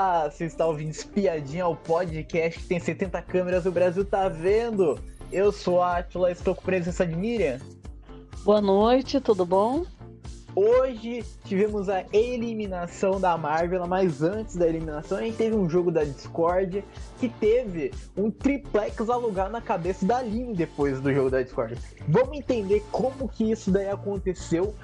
[0.00, 4.98] Olá, você está ouvindo Espiadinha, o podcast que tem 70 câmeras, o Brasil tá vendo.
[5.30, 7.58] Eu sou a Atila, estou com presença de Miriam.
[8.42, 9.84] Boa noite, tudo bom?
[10.56, 15.90] Hoje tivemos a eliminação da Marvel, mas antes da eliminação a gente teve um jogo
[15.90, 16.82] da Discord
[17.18, 21.76] que teve um triplex alugado na cabeça da Aline depois do jogo da Discord.
[22.08, 24.74] Vamos entender como que isso daí aconteceu.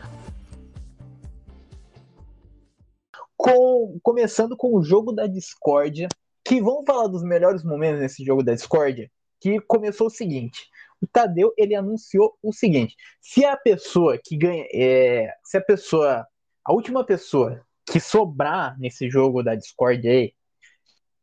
[3.37, 6.09] Com, começando com o jogo da Discord,
[6.45, 10.69] que vamos falar dos melhores momentos nesse jogo da Discord, que começou o seguinte
[11.03, 16.27] o Tadeu ele anunciou o seguinte: se a pessoa que ganha, é, se a pessoa,
[16.65, 20.33] a última pessoa que sobrar nesse jogo da Discord aí,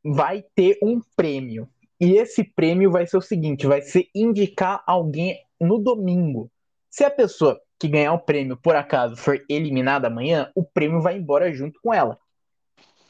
[0.03, 1.67] vai ter um prêmio.
[1.99, 6.51] E esse prêmio vai ser o seguinte: vai ser indicar alguém no domingo.
[6.89, 11.17] Se a pessoa que ganhar o prêmio por acaso for eliminada amanhã, o prêmio vai
[11.17, 12.17] embora junto com ela.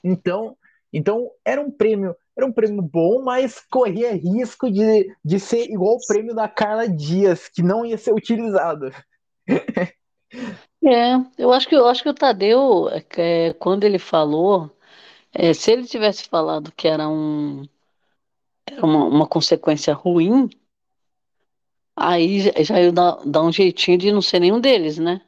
[0.04, 0.58] Então,
[0.92, 5.98] então era um prêmio era um prêmio bom, mas corria risco de, de ser igual
[5.98, 8.92] o prêmio da Carla Dias, que não ia ser utilizado.
[10.84, 14.76] É, eu acho que eu acho que o Tadeu, é, quando ele falou,
[15.32, 17.64] é, se ele tivesse falado que era um
[18.66, 20.50] era uma, uma consequência ruim,
[21.96, 25.22] aí já ia dar, dar um jeitinho de não ser nenhum deles, né?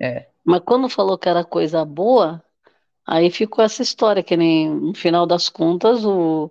[0.00, 0.28] É.
[0.44, 2.42] Mas quando falou que era coisa boa,
[3.06, 6.50] Aí ficou essa história, que nem no final das contas o,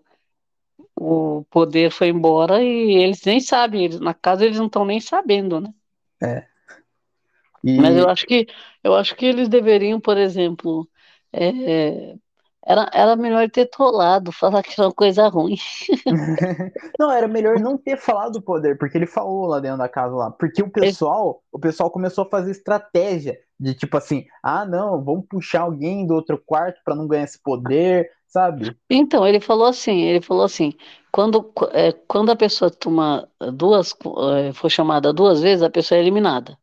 [0.96, 5.00] o poder foi embora e eles nem sabem, eles, na casa eles não estão nem
[5.00, 5.74] sabendo, né?
[6.22, 6.46] É.
[7.64, 7.78] E...
[7.78, 8.48] Mas eu acho que
[8.84, 10.90] eu acho que eles deveriam, por exemplo,
[11.32, 12.16] é,
[12.66, 15.58] era, era melhor ter trollado, falar que era uma coisa ruim.
[17.00, 20.16] não, era melhor não ter falado do poder, porque ele falou lá dentro da casa
[20.16, 20.32] lá.
[20.32, 25.26] Porque o pessoal, o pessoal começou a fazer estratégia de tipo assim, ah, não, vamos
[25.28, 28.76] puxar alguém do outro quarto para não ganhar esse poder, sabe?
[28.90, 30.74] Então, ele falou assim, ele falou assim,
[31.12, 33.96] quando, é, quando a pessoa toma duas,
[34.38, 36.58] é, for chamada duas vezes, a pessoa é eliminada.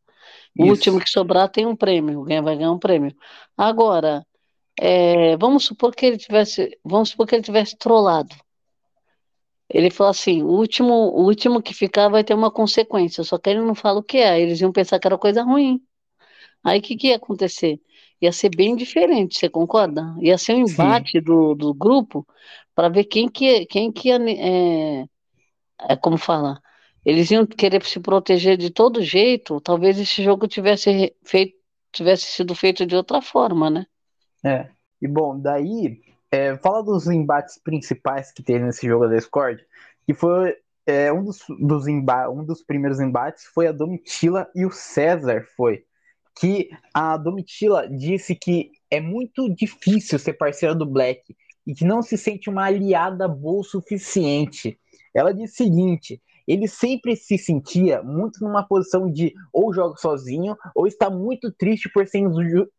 [0.59, 0.73] O Isso.
[0.73, 3.15] último que sobrar tem um prêmio, alguém vai ganhar um prêmio.
[3.57, 4.27] Agora,
[4.81, 8.35] é, vamos supor que ele tivesse, vamos supor que ele tivesse trollado.
[9.69, 13.51] Ele falou assim: o último, o último que ficar vai ter uma consequência, só que
[13.51, 14.41] ele não fala o que é.
[14.41, 15.81] Eles iam pensar que era coisa ruim.
[16.65, 17.81] Aí o que, que ia acontecer?
[18.21, 20.15] Ia ser bem diferente, você concorda?
[20.21, 22.27] Ia ser um embate do, do grupo
[22.75, 24.17] para ver quem que, quem que ia.
[24.17, 25.07] É,
[25.91, 26.61] é, como falar?
[27.05, 29.61] Eles iam querer se proteger de todo jeito.
[29.61, 31.57] Talvez esse jogo tivesse feito,
[31.93, 33.87] tivesse sido feito de outra forma, né?
[34.45, 34.69] É.
[35.01, 36.01] E bom, daí,
[36.31, 39.65] é, fala dos embates principais que teve nesse jogo da Discord,
[40.07, 40.57] que foi
[40.87, 45.85] é, um, dos, dos um dos primeiros embates foi a Domitila e o César foi.
[46.39, 52.01] Que a Domitila disse que é muito difícil ser parceira do Black e que não
[52.01, 54.79] se sente uma aliada boa o suficiente.
[55.13, 60.57] Ela disse o seguinte: ele sempre se sentia muito numa posição de ou joga sozinho
[60.75, 62.23] ou está muito triste por ser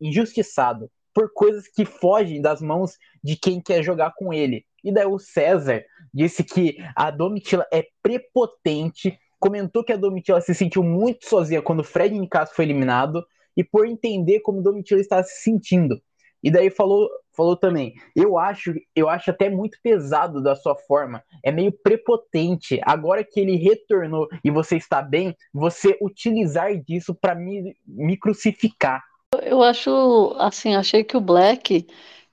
[0.00, 4.64] injustiçado por coisas que fogem das mãos de quem quer jogar com ele.
[4.82, 10.54] E daí o César disse que a Domitila é prepotente, comentou que a Domitila se
[10.54, 13.24] sentiu muito sozinha quando o Fred Nicasso foi eliminado
[13.56, 16.00] e por entender como Domitila estava se sentindo.
[16.42, 21.22] E daí falou, falou também, eu acho, eu acho até muito pesado da sua forma,
[21.44, 22.80] é meio prepotente.
[22.82, 29.02] Agora que ele retornou e você está bem, você utilizar disso para me, me crucificar.
[29.42, 31.86] Eu acho, assim, achei que o Black,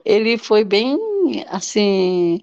[0.04, 0.98] ele foi bem,
[1.48, 2.42] assim,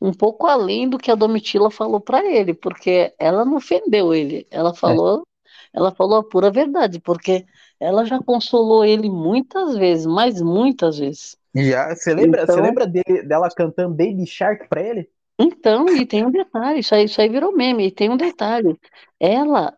[0.00, 4.46] um pouco além do que a Domitila falou para ele, porque ela não ofendeu ele,
[4.50, 4.74] ela é.
[4.74, 5.78] falou, é.
[5.78, 7.44] ela falou a pura verdade, porque
[7.80, 11.36] ela já consolou ele muitas vezes, mas muitas vezes.
[11.54, 15.10] Já, você lembra, então, você lembra dele, dela cantando Baby Shark para ele?
[15.38, 18.78] Então, e tem um detalhe, isso aí, isso aí virou meme, e tem um detalhe,
[19.18, 19.76] ela,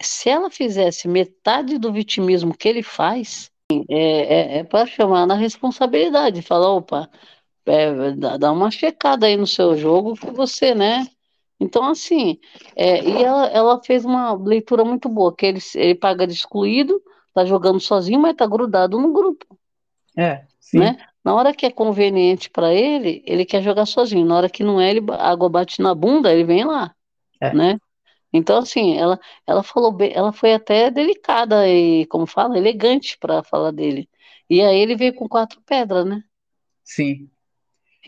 [0.00, 3.51] se ela fizesse metade do vitimismo que ele faz,
[3.88, 7.08] é, é, é para chamar na responsabilidade, falar, opa,
[7.66, 11.06] é, dá, uma checada aí no seu jogo que você, né?
[11.60, 12.38] Então, assim,
[12.74, 17.00] é, e ela, ela fez uma leitura muito boa, que ele, ele paga de excluído,
[17.32, 19.46] tá jogando sozinho, mas tá grudado no grupo.
[20.16, 20.80] É, sim.
[20.80, 20.98] Né?
[21.24, 24.26] Na hora que é conveniente para ele, ele quer jogar sozinho.
[24.26, 26.92] Na hora que não é, ele, a água bate na bunda, ele vem lá,
[27.40, 27.54] é.
[27.54, 27.78] né?
[28.32, 33.42] Então, assim, ela, ela falou bem, ela foi até delicada e, como fala, elegante para
[33.42, 34.08] falar dele.
[34.48, 36.22] E aí ele veio com quatro pedras, né?
[36.82, 37.28] Sim.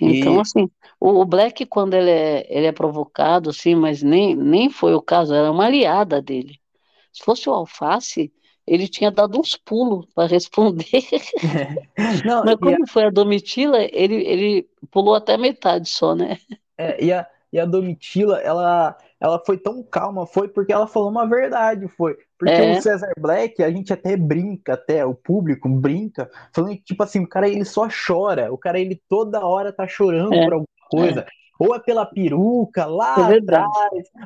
[0.00, 0.40] Então, e...
[0.40, 4.94] assim, o, o, Black, quando ele é, ele é provocado, assim, mas nem, nem foi
[4.94, 6.58] o caso, era uma aliada dele.
[7.12, 8.32] Se fosse o Alface,
[8.66, 10.84] ele tinha dado uns pulos para responder.
[12.24, 12.86] Não, Mas como a...
[12.86, 16.38] foi a Domitila, ele, ele pulou até metade só, né?
[16.76, 21.08] É, e a, e a Domitila, ela, ela foi tão calma, foi porque ela falou
[21.08, 22.14] uma verdade, foi.
[22.38, 22.76] Porque é.
[22.76, 27.20] o Cesar Black, a gente até brinca, até o público brinca, falando que, tipo assim,
[27.20, 30.44] o cara ele só chora, o cara ele toda hora tá chorando é.
[30.44, 31.20] por alguma coisa.
[31.20, 31.26] É.
[31.58, 33.70] Ou é pela peruca lá é atrás,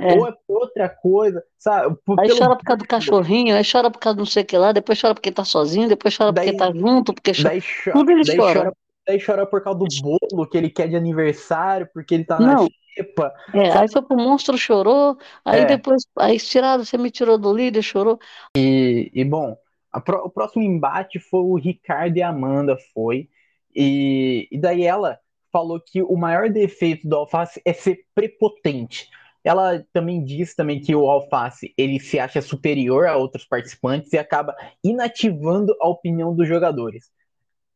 [0.01, 0.15] é.
[0.15, 1.97] ou é por outra coisa, sabe?
[2.05, 2.41] Por, aí pelo...
[2.41, 4.73] chora por causa do cachorrinho, aí chora por causa do não sei o que lá,
[4.73, 7.51] depois chora porque tá sozinho, depois chora daí, porque tá junto, porque chora.
[7.51, 8.59] Daí chora, Tudo ele daí chora.
[8.59, 8.73] chora.
[9.07, 12.67] Daí chora por causa do bolo que ele quer de aniversário, porque ele tá na
[12.99, 13.33] Epa.
[13.55, 15.67] É, aí foi pro monstro, chorou, aí é.
[15.67, 18.19] depois, aí tiraram, você me tirou do líder, chorou.
[18.57, 19.57] E, e bom,
[20.05, 23.29] pro, o próximo embate foi o Ricardo e a Amanda, foi.
[23.75, 25.19] E, e daí ela
[25.53, 29.09] falou que o maior defeito do Alface é ser prepotente.
[29.45, 34.19] Ela também disse também que o Alface ele se acha superior a outros participantes e
[34.19, 34.55] acaba
[34.85, 37.11] inativando a opinião dos jogadores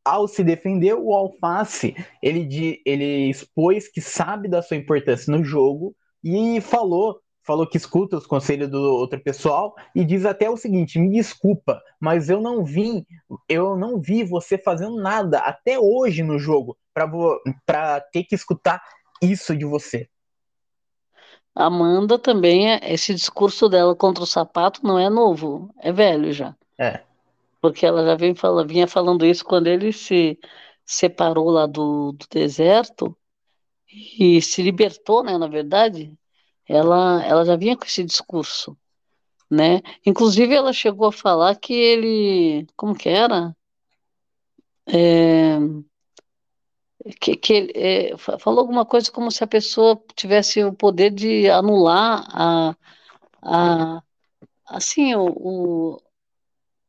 [0.04, 5.94] ao se defender, o Alface ele, ele expôs que sabe da sua importância no jogo
[6.22, 10.98] e falou falou que escuta os conselhos do outro pessoal e diz até o seguinte:
[10.98, 13.04] me desculpa, mas eu não vim,
[13.48, 18.80] eu não vi você fazendo nada até hoje no jogo para ter que escutar
[19.20, 20.08] isso de você.
[21.54, 26.56] Amanda também, é, esse discurso dela contra o sapato não é novo, é velho já.
[26.78, 27.02] É
[27.62, 30.38] porque ela já vem fala, vinha falando isso quando ele se
[30.84, 33.16] separou lá do, do deserto
[34.18, 36.12] e se libertou, né, na verdade,
[36.68, 38.76] ela, ela já vinha com esse discurso,
[39.50, 39.80] né?
[40.06, 43.56] Inclusive ela chegou a falar que ele, como que era?
[44.86, 45.58] É,
[47.20, 52.24] que, que é, falou alguma coisa como se a pessoa tivesse o poder de anular
[52.30, 52.76] a,
[53.42, 54.02] a
[54.66, 56.00] assim o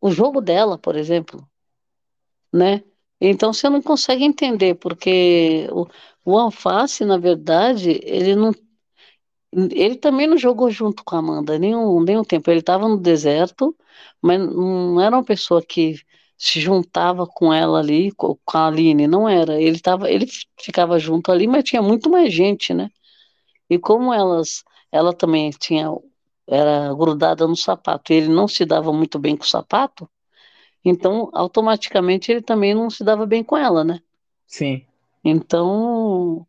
[0.06, 1.38] o jogo dela, por exemplo,
[2.54, 2.84] né?
[3.22, 5.88] Então você não consegue entender, porque o,
[6.26, 8.52] o Alface, na verdade, ele não
[9.72, 12.50] ele também não jogou junto com a Amanda nenhum, nenhum tempo.
[12.50, 13.76] Ele estava no deserto,
[14.22, 15.96] mas não era uma pessoa que
[16.38, 19.62] se juntava com ela ali, com a Aline, não era.
[19.62, 20.26] Ele tava, ele
[20.60, 22.90] ficava junto ali, mas tinha muito mais gente, né?
[23.70, 25.90] E como elas, ela também tinha
[26.48, 30.10] era grudada no sapato, e ele não se dava muito bem com o sapato,
[30.84, 34.00] então automaticamente ele também não se dava bem com ela, né?
[34.46, 34.86] Sim.
[35.24, 36.46] Então.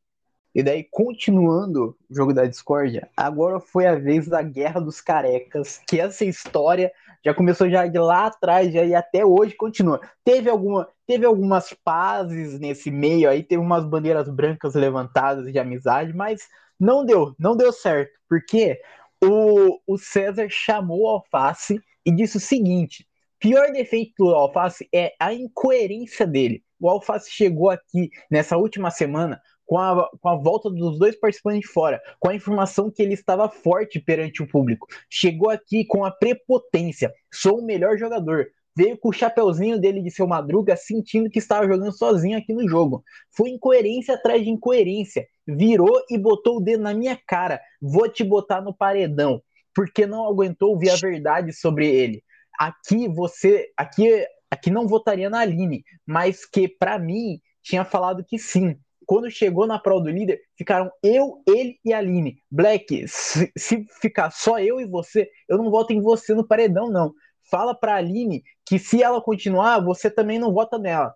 [0.55, 5.81] E daí, continuando o jogo da discórdia, agora foi a vez da Guerra dos Carecas,
[5.87, 6.93] que essa história
[7.25, 10.01] já começou já de lá atrás já, e até hoje continua.
[10.23, 16.13] Teve, alguma, teve algumas pazes nesse meio aí, teve umas bandeiras brancas levantadas de amizade,
[16.13, 16.43] mas
[16.79, 18.81] não deu, não deu certo, porque
[19.25, 23.07] o, o César chamou o Alface e disse o seguinte:
[23.39, 26.63] pior defeito do Alface é a incoerência dele.
[26.81, 31.63] O Alface chegou aqui nessa última semana com a, com a volta dos dois participantes
[31.63, 34.87] de fora, com a informação que ele estava forte perante o público.
[35.09, 40.11] Chegou aqui com a prepotência: sou o melhor jogador, veio com o chapeuzinho dele de
[40.11, 43.05] seu Madruga, sentindo que estava jogando sozinho aqui no jogo.
[43.31, 45.27] Foi incoerência atrás de incoerência.
[45.47, 47.61] Virou e botou o dedo na minha cara.
[47.81, 49.43] Vou te botar no paredão,
[49.75, 52.23] porque não aguentou ouvir a verdade sobre ele.
[52.59, 58.39] Aqui você, aqui, aqui não votaria na Aline, mas que para mim tinha falado que
[58.39, 58.77] sim.
[59.07, 62.39] Quando chegou na prova do líder, ficaram eu, ele e a Aline.
[62.51, 66.91] Black, se, se ficar só eu e você, eu não voto em você no paredão,
[66.91, 67.13] não
[67.55, 71.15] fala para a Aline que se ela continuar, você também não vota nela.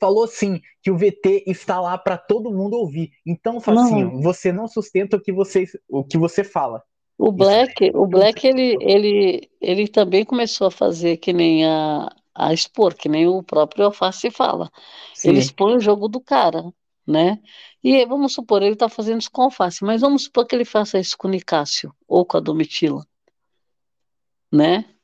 [0.00, 3.10] Falou sim que o VT está lá para todo mundo ouvir.
[3.26, 4.22] Então, Facinho, não.
[4.22, 6.82] você não sustenta o que você, o que você fala.
[7.18, 12.54] O Black, o Black ele, ele, ele também começou a fazer que nem a, a
[12.54, 14.70] expor, que nem o próprio Alface fala.
[15.14, 15.28] Sim.
[15.28, 16.72] Ele expõe o jogo do cara,
[17.06, 17.38] né?
[17.84, 20.98] E vamos supor, ele está fazendo isso com Alface, mas vamos supor que ele faça
[20.98, 23.06] isso com o Nicásio ou com a Domitila,
[24.50, 24.95] né?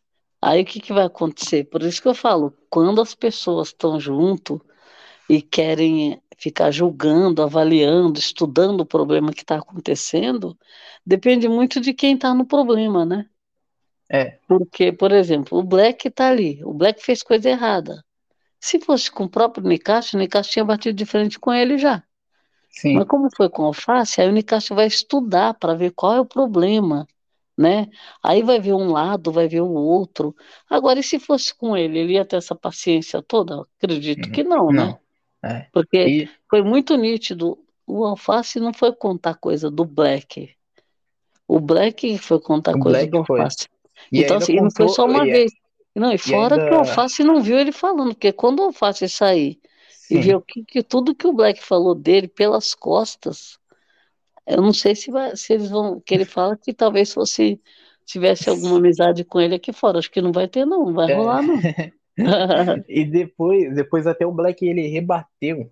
[0.43, 1.65] Aí o que, que vai acontecer?
[1.65, 4.61] Por isso que eu falo, quando as pessoas estão junto
[5.29, 10.59] e querem ficar julgando, avaliando, estudando o problema que está acontecendo,
[11.07, 13.27] depende muito de quem está no problema, né?
[14.11, 14.41] É.
[14.49, 18.05] Porque, por exemplo, o Black está ali, o Black fez coisa errada.
[18.59, 22.03] Se fosse com o próprio Nicasso, o Nicasso tinha batido de frente com ele já.
[22.69, 22.95] Sim.
[22.95, 26.21] Mas como foi com o Alface, aí o Nicasso vai estudar para ver qual é
[26.21, 27.07] o problema
[27.63, 27.89] né?
[28.23, 30.35] Aí vai ver um lado, vai ver o outro.
[30.69, 33.65] Agora, e se fosse com ele, ele ia ter essa paciência toda?
[33.79, 34.73] Acredito que não, não.
[34.73, 34.99] né?
[35.45, 35.67] É.
[35.73, 36.31] Porque e...
[36.51, 37.57] foi muito nítido.
[37.87, 40.51] O Alface não foi contar coisa do Black.
[41.47, 43.69] O Black foi contar o coisa Black do Alface.
[44.11, 45.53] Então, assim, contou, não foi só uma e é vez.
[45.95, 46.71] Não, e fora e ainda...
[46.71, 50.17] que o Alface não viu ele falando, porque quando o Alface sair Sim.
[50.17, 53.59] e ver o que, que, tudo que o Black falou dele pelas costas,
[54.47, 56.01] eu não sei se, vai, se eles vão.
[56.01, 57.61] Que ele fala que talvez fosse
[58.05, 59.99] tivesse alguma amizade com ele aqui fora.
[59.99, 61.15] Acho que não vai ter, não, não vai é.
[61.15, 61.55] rolar, não.
[62.89, 65.71] e depois, depois até o Black ele rebateu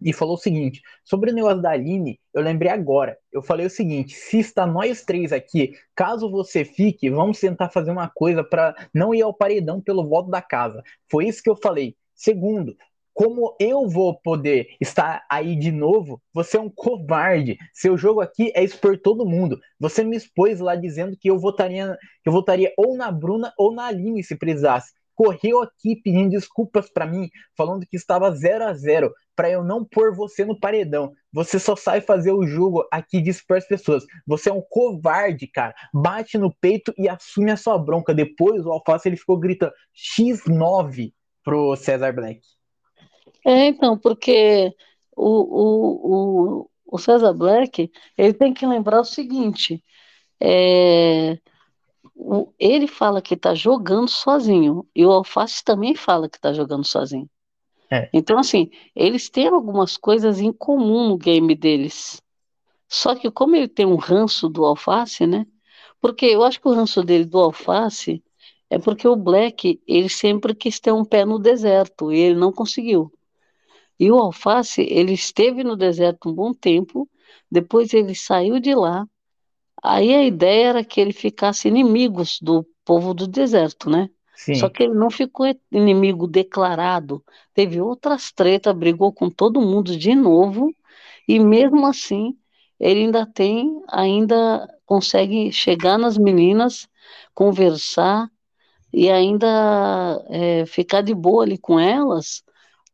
[0.00, 3.18] e falou o seguinte: sobre o negócio da Aline, eu lembrei agora.
[3.32, 7.90] Eu falei o seguinte: se está nós três aqui, caso você fique, vamos tentar fazer
[7.90, 10.82] uma coisa para não ir ao paredão pelo voto da casa.
[11.10, 11.96] Foi isso que eu falei.
[12.14, 12.76] Segundo,
[13.18, 17.58] como eu vou poder estar aí de novo, você é um covarde.
[17.74, 19.58] Seu jogo aqui é expor todo mundo.
[19.80, 23.74] Você me expôs lá dizendo que eu votaria, que eu votaria ou na Bruna ou
[23.74, 28.72] na Aline se precisasse correu aqui pedindo desculpas para mim, falando que estava 0 a
[28.72, 31.12] 0 para eu não pôr você no paredão.
[31.32, 34.04] Você só sai fazer o jogo aqui de expor as pessoas.
[34.24, 35.74] Você é um covarde, cara.
[35.92, 38.14] Bate no peito e assume a sua bronca.
[38.14, 42.57] Depois o Alface ele ficou gritando X9 pro Cesar Black.
[43.48, 44.74] É, então, porque
[45.16, 49.82] o, o, o, o Cesar Black ele tem que lembrar o seguinte:
[50.38, 51.38] é,
[52.58, 57.26] ele fala que está jogando sozinho e o Alface também fala que está jogando sozinho.
[57.90, 58.10] É.
[58.12, 62.20] Então, assim, eles têm algumas coisas em comum no game deles.
[62.86, 65.46] Só que como ele tem um ranço do Alface, né?
[66.02, 68.22] Porque eu acho que o ranço dele do Alface
[68.68, 72.52] é porque o Black, ele sempre quis ter um pé no deserto e ele não
[72.52, 73.10] conseguiu.
[73.98, 77.08] E o Alface, ele esteve no deserto um bom tempo,
[77.50, 79.06] depois ele saiu de lá,
[79.82, 84.10] Aí a ideia era que ele ficasse inimigos do povo do deserto, né?
[84.34, 84.54] Sim.
[84.54, 87.24] Só que ele não ficou inimigo declarado.
[87.54, 90.74] Teve outras tretas, brigou com todo mundo de novo,
[91.26, 92.36] e mesmo assim
[92.78, 96.88] ele ainda tem, ainda consegue chegar nas meninas,
[97.34, 98.30] conversar
[98.92, 102.42] e ainda é, ficar de boa ali com elas,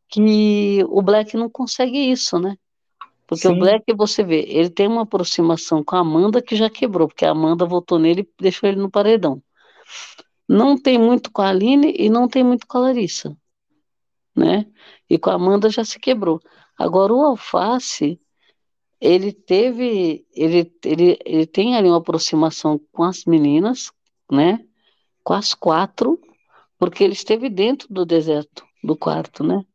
[0.07, 2.57] que o Black não consegue isso, né?
[3.27, 3.53] Porque Sim.
[3.55, 7.25] o Black, você vê, ele tem uma aproximação com a Amanda que já quebrou, porque
[7.25, 9.41] a Amanda votou nele e deixou ele no paredão.
[10.47, 13.35] Não tem muito com a Aline e não tem muito com a Larissa,
[14.35, 14.67] né?
[15.09, 16.39] E com a Amanda já se quebrou.
[16.77, 18.19] Agora, o Alface,
[19.01, 23.91] ele teve, ele, ele, ele tem ali uma aproximação com as meninas,
[24.31, 24.63] né?
[25.23, 26.21] Com as quatro,
[26.77, 29.65] porque ele esteve dentro do deserto, do quarto, né?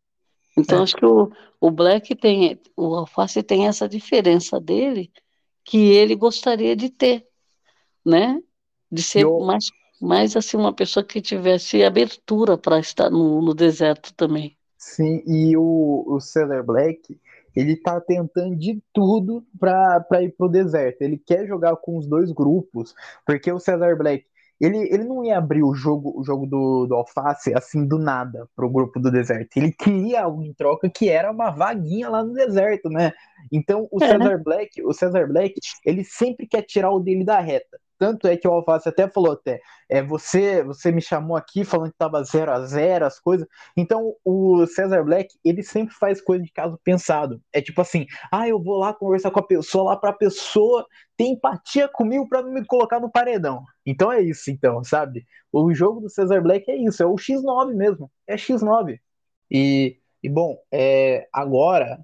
[0.56, 0.82] Então, é.
[0.82, 1.30] acho que o,
[1.60, 5.10] o Black tem, o Alface tem essa diferença dele
[5.64, 7.26] que ele gostaria de ter,
[8.04, 8.40] né?
[8.90, 9.40] De ser Eu...
[9.40, 9.66] mais,
[10.00, 14.56] mais assim, uma pessoa que tivesse abertura para estar no, no deserto também.
[14.76, 17.20] Sim, e o, o Cesar Black,
[17.54, 21.02] ele tá tentando de tudo para ir pro deserto.
[21.02, 22.94] Ele quer jogar com os dois grupos,
[23.26, 24.24] porque o Cesar Black,
[24.60, 28.46] ele, ele não ia abrir o jogo, o jogo do, do Alface assim do nada
[28.54, 29.56] pro grupo do deserto.
[29.56, 33.12] Ele queria algo em troca que era uma vaguinha lá no deserto, né?
[33.50, 34.06] Então o é.
[34.06, 37.80] Cesar Black, o Cesar Black, ele sempre quer tirar o dele da reta.
[38.00, 41.92] Tanto é que o Alface até falou até, é, você, você me chamou aqui falando
[41.92, 43.46] que tava 0 a 0 as coisas.
[43.76, 47.42] Então o Cesar Black, ele sempre faz coisa de caso pensado.
[47.52, 51.24] É tipo assim, ah, eu vou lá conversar com a pessoa lá pra pessoa ter
[51.24, 53.62] empatia comigo para não me colocar no paredão.
[53.84, 55.26] Então é isso, então, sabe?
[55.52, 58.98] O jogo do Cesar Black é isso, é o X9 mesmo, é X9.
[59.50, 62.00] E, e bom, é, agora,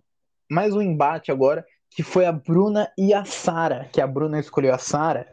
[0.50, 4.74] mais um embate agora, que foi a Bruna e a Sara, que a Bruna escolheu
[4.74, 5.26] a Sara,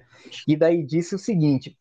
[0.47, 1.77] e daí disse o seguinte: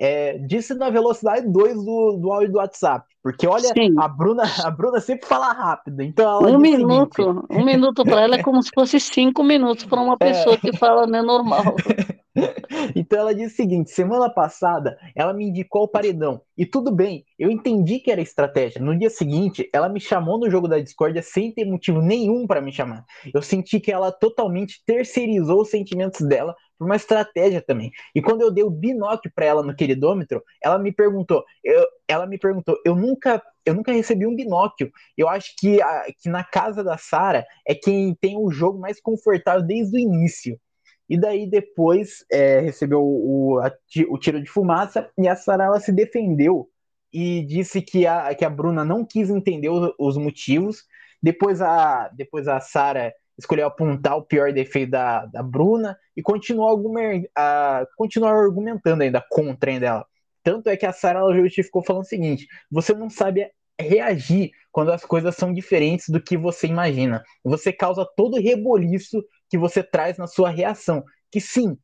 [0.00, 3.04] é, disse na velocidade 2 do, do áudio do WhatsApp.
[3.22, 6.00] Porque olha, a Bruna, a Bruna sempre fala rápido.
[6.00, 7.46] Então um minuto, seguinte...
[7.50, 10.16] um minuto para ela é como se fosse cinco minutos para uma é.
[10.16, 10.58] pessoa é.
[10.58, 11.76] que fala né, normal.
[12.96, 16.40] então ela disse o seguinte: semana passada ela me indicou o paredão.
[16.56, 18.80] E tudo bem, eu entendi que era estratégia.
[18.80, 22.62] No dia seguinte, ela me chamou no jogo da discórdia sem ter motivo nenhum para
[22.62, 23.04] me chamar.
[23.34, 27.92] Eu senti que ela totalmente terceirizou os sentimentos dela por uma estratégia também.
[28.14, 32.26] E quando eu dei o binóculo para ela no queridômetro, ela me perguntou, eu, ela
[32.26, 34.90] me perguntou, eu nunca, eu nunca recebi um binóculo.
[35.14, 38.98] Eu acho que, a, que na casa da Sara é quem tem o jogo mais
[38.98, 40.58] confortável desde o início.
[41.06, 43.70] E daí depois é, recebeu o, a,
[44.08, 46.66] o tiro de fumaça e a Sarah se defendeu
[47.12, 50.84] e disse que a, que a Bruna não quis entender os, os motivos.
[51.22, 56.68] Depois a, depois a Sarah escolheu apontar o pior defeito da, da Bruna e continuou,
[56.68, 57.00] alguma,
[57.36, 60.06] a, continuar argumentando ainda contra ainda ela.
[60.42, 65.04] Tanto é que a Sarah justificou falando o seguinte: você não sabe reagir quando as
[65.04, 67.22] coisas são diferentes do que você imagina.
[67.42, 71.02] Você causa todo o reboliço que você traz na sua reação.
[71.30, 71.76] Que sim,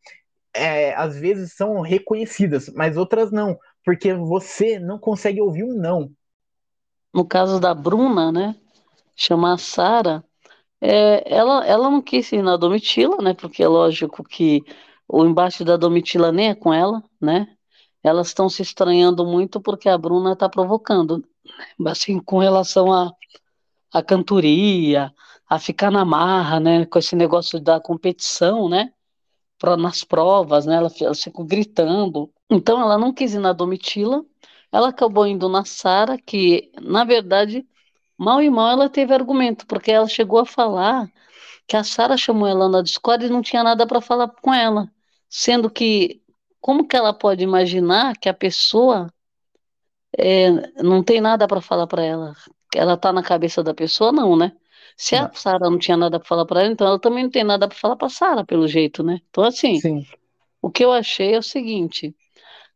[0.55, 3.59] é, às vezes são reconhecidas, mas outras não.
[3.85, 6.11] porque você não consegue ouvir um não.
[7.15, 8.57] No caso da Bruna, né?
[9.15, 10.25] Chamar a Sara,
[10.81, 13.35] é, ela, ela não quis ir na Domitila, né?
[13.35, 14.63] Porque é lógico que
[15.09, 17.49] o embate da Domitila nem é com ela, né?
[18.03, 21.25] Elas estão se estranhando muito porque a Bruna está provocando,
[21.87, 23.13] assim, com relação a,
[23.93, 25.13] a cantoria,
[25.49, 26.87] a ficar na marra, né?
[26.87, 28.93] Com esse negócio da competição, né?
[29.59, 30.77] Pra, nas provas, né?
[30.77, 32.31] Elas, elas ficam gritando.
[32.51, 34.25] Então ela não quis ir na Domitila,
[34.71, 37.67] ela acabou indo na Sara, que na verdade,
[38.19, 41.11] mal e mal ela teve argumento, porque ela chegou a falar
[41.67, 44.91] que a Sara chamou ela na Discord e não tinha nada para falar com ela,
[45.29, 46.23] sendo que
[46.61, 49.13] como que ela pode imaginar que a pessoa
[50.17, 50.51] é,
[50.83, 52.35] não tem nada para falar para ela?
[52.75, 54.53] Ela está na cabeça da pessoa, não, né?
[54.97, 57.45] Se a Sara não tinha nada para falar para ela, então ela também não tem
[57.45, 59.21] nada para falar para Sara, pelo jeito, né?
[59.29, 60.07] Então assim, Sim.
[60.61, 62.15] o que eu achei é o seguinte: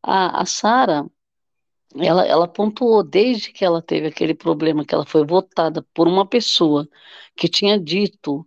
[0.03, 1.07] a, a Sara,
[1.97, 6.27] ela, ela pontuou desde que ela teve aquele problema, que ela foi votada por uma
[6.27, 6.89] pessoa
[7.37, 8.47] que tinha dito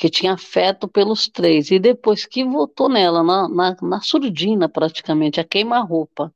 [0.00, 5.38] que tinha afeto pelos três, e depois que votou nela, na, na, na surdina praticamente,
[5.40, 6.32] a queima-roupa,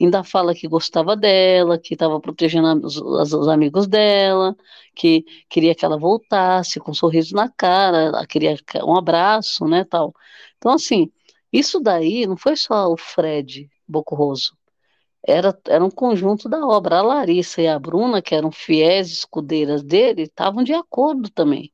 [0.00, 4.56] ainda fala que gostava dela, que estava protegendo os, os, amigos dela,
[4.94, 10.14] que queria que ela voltasse com um sorriso na cara, queria um abraço, né, tal.
[10.56, 11.10] Então, assim,
[11.52, 14.56] isso daí não foi só o Fred Bocoroso,
[15.26, 16.98] era, era um conjunto da obra.
[16.98, 21.72] A Larissa e a Bruna, que eram fiéis escudeiras dele, estavam de acordo também.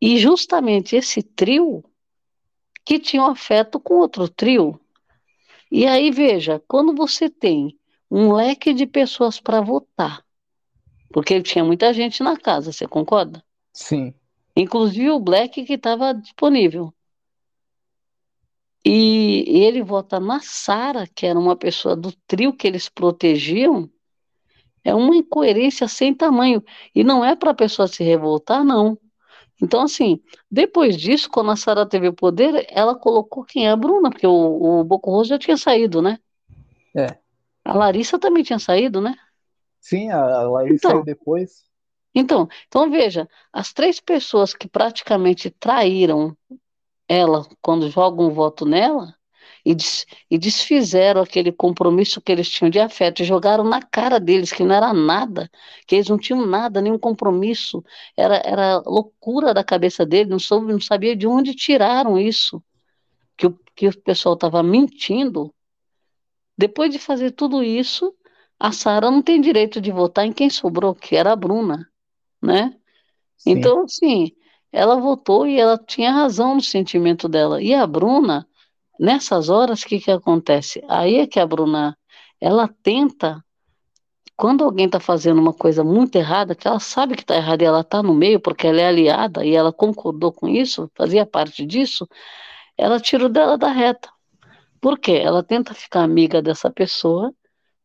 [0.00, 1.84] E justamente esse trio
[2.84, 4.80] que tinha um afeto com outro trio.
[5.70, 7.76] E aí, veja, quando você tem
[8.08, 10.24] um leque de pessoas para votar,
[11.12, 13.42] porque ele tinha muita gente na casa, você concorda?
[13.72, 14.14] Sim.
[14.56, 16.94] Inclusive o Black que estava disponível.
[18.88, 23.90] E ele vota na Sara, que era uma pessoa do trio que eles protegiam.
[24.84, 26.62] É uma incoerência sem tamanho.
[26.94, 28.96] E não é para a pessoa se revoltar, não.
[29.60, 33.76] Então, assim, depois disso, quando a Sara teve o poder, ela colocou quem é a
[33.76, 36.20] Bruna, porque o, o Boco Roso já tinha saído, né?
[36.96, 37.18] É.
[37.64, 39.16] A Larissa também tinha saído, né?
[39.80, 41.64] Sim, a Larissa então, saiu depois.
[42.14, 46.36] Então, então, veja, as três pessoas que praticamente traíram
[47.08, 49.14] ela quando jogam um voto nela
[49.64, 54.20] e, des, e desfizeram aquele compromisso que eles tinham de afeto, e jogaram na cara
[54.20, 55.50] deles que não era nada,
[55.86, 57.84] que eles não tinham nada, nenhum compromisso,
[58.16, 62.62] era, era loucura da cabeça deles, não, soube, não sabia de onde tiraram isso,
[63.36, 65.52] que o, que o pessoal estava mentindo.
[66.56, 68.14] Depois de fazer tudo isso,
[68.58, 71.90] a Sara não tem direito de votar em quem sobrou, que era a Bruna,
[72.40, 72.72] né?
[73.36, 73.50] Sim.
[73.50, 74.32] Então, assim,
[74.76, 77.62] ela votou e ela tinha razão no sentimento dela.
[77.62, 78.46] E a Bruna,
[79.00, 80.84] nessas horas, o que, que acontece?
[80.86, 81.96] Aí é que a Bruna,
[82.38, 83.42] ela tenta,
[84.36, 87.66] quando alguém está fazendo uma coisa muito errada, que ela sabe que está errada e
[87.66, 91.64] ela está no meio porque ela é aliada e ela concordou com isso, fazia parte
[91.64, 92.06] disso,
[92.76, 94.10] ela tira dela da reta.
[94.78, 95.12] Por quê?
[95.12, 97.32] Ela tenta ficar amiga dessa pessoa,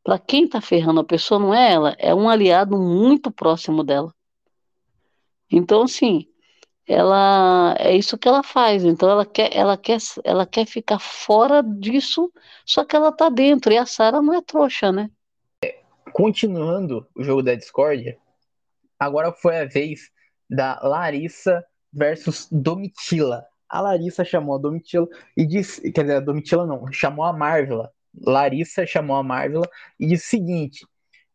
[0.04, 4.14] para quem está ferrando a pessoa não é ela, é um aliado muito próximo dela.
[5.50, 6.31] Então, assim,
[6.88, 8.84] ela é isso que ela faz.
[8.84, 12.32] Então ela quer, ela quer, ela quer ficar fora disso,
[12.66, 13.72] só que ela está dentro.
[13.72, 15.10] E a Sara não é trouxa, né?
[16.14, 18.18] Continuando o jogo da Discord,
[19.00, 20.12] agora foi a vez
[20.50, 21.64] da Larissa
[21.94, 23.46] versus Domitila.
[23.70, 27.90] A Larissa chamou a Domitila e disse, quer dizer, a Domitila não, chamou a Marvela.
[28.14, 30.86] Larissa chamou a Marvela e disse o seguinte: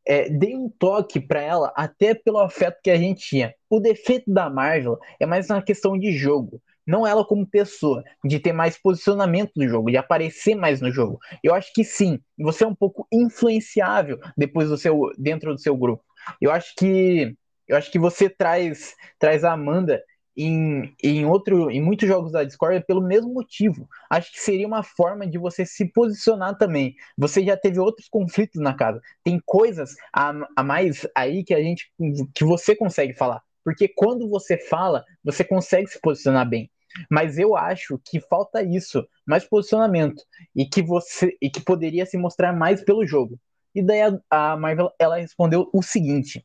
[0.06, 3.54] é, dei um toque para ela até pelo afeto que a gente tinha.
[3.68, 8.38] O defeito da Marvel é mais uma questão de jogo, não ela como pessoa, de
[8.38, 11.18] ter mais posicionamento no jogo, de aparecer mais no jogo.
[11.42, 15.76] Eu acho que sim, você é um pouco influenciável depois do seu dentro do seu
[15.76, 16.04] grupo.
[16.40, 17.34] Eu acho que
[17.66, 20.00] eu acho que você traz traz a Amanda
[20.36, 23.88] em, em, outro, em muitos jogos da Discord é pelo mesmo motivo.
[24.10, 26.94] Acho que seria uma forma de você se posicionar também.
[27.16, 29.00] Você já teve outros conflitos na casa.
[29.24, 31.90] Tem coisas a, a mais aí que a gente
[32.34, 33.42] que você consegue falar.
[33.64, 36.70] Porque quando você fala, você consegue se posicionar bem.
[37.10, 40.22] Mas eu acho que falta isso, mais posicionamento
[40.54, 43.38] e que você e que poderia se mostrar mais pelo jogo.
[43.74, 46.44] E daí a, a Marvel ela respondeu o seguinte: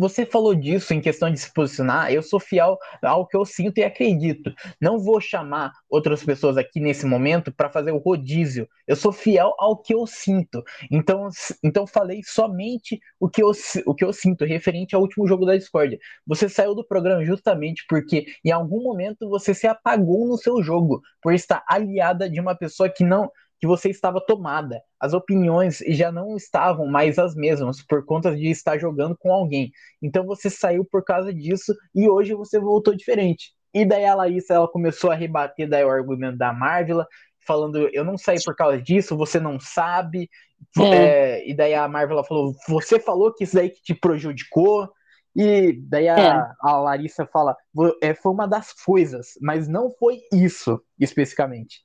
[0.00, 2.10] você falou disso em questão de se posicionar.
[2.10, 4.50] Eu sou fiel ao que eu sinto e acredito.
[4.80, 8.66] Não vou chamar outras pessoas aqui nesse momento para fazer o rodízio.
[8.86, 10.64] Eu sou fiel ao que eu sinto.
[10.90, 11.28] Então,
[11.62, 13.52] então falei somente o que, eu,
[13.84, 15.98] o que eu sinto referente ao último jogo da Discord.
[16.26, 21.02] Você saiu do programa justamente porque em algum momento você se apagou no seu jogo
[21.20, 23.30] por estar aliada de uma pessoa que não
[23.60, 24.82] que você estava tomada.
[24.98, 29.70] As opiniões já não estavam mais as mesmas por conta de estar jogando com alguém.
[30.02, 33.52] Então você saiu por causa disso e hoje você voltou diferente.
[33.72, 37.04] E daí a Larissa ela começou a rebater daí o argumento da Marvel,
[37.46, 40.30] falando eu não saí por causa disso, você não sabe.
[40.78, 40.82] É.
[40.82, 44.90] É, e daí a Marvel falou, você falou que isso daí que te prejudicou.
[45.36, 46.52] E daí a, é.
[46.60, 47.54] a Larissa fala,
[48.02, 51.84] é, foi uma das coisas, mas não foi isso especificamente.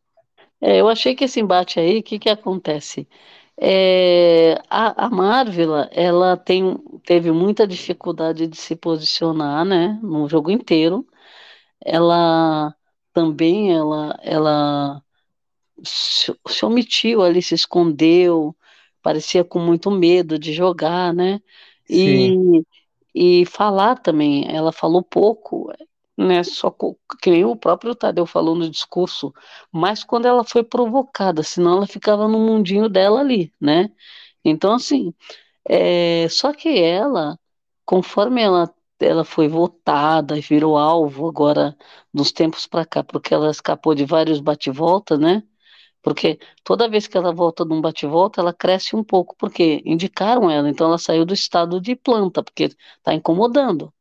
[0.62, 3.08] É, eu achei que esse embate aí, o que, que acontece?
[3.58, 10.52] É, a, a Marvel, ela tem, teve muita dificuldade de se posicionar, né, no jogo
[10.52, 11.08] inteiro.
[11.86, 12.76] Ela
[13.14, 15.04] também, ela, ela
[15.84, 18.56] se, se omitiu ali, se escondeu,
[19.02, 21.42] parecia com muito medo de jogar, né?
[21.90, 22.64] E,
[23.16, 25.72] e falar também, ela falou pouco,
[26.18, 26.44] né?
[26.44, 26.72] Só
[27.22, 29.34] que nem o próprio Tadeu falou no discurso,
[29.72, 33.90] mas quando ela foi provocada, senão ela ficava no mundinho dela ali, né?
[34.44, 35.14] Então, assim,
[35.70, 37.40] é, só que ela,
[37.86, 41.76] conforme ela, ela foi votada e virou alvo agora
[42.14, 45.44] dos tempos para cá, porque ela escapou de vários bate-volta, né?
[46.02, 50.50] Porque toda vez que ela volta de um bate-volta, ela cresce um pouco, porque indicaram
[50.52, 53.94] ela, então ela saiu do estado de planta, porque está incomodando.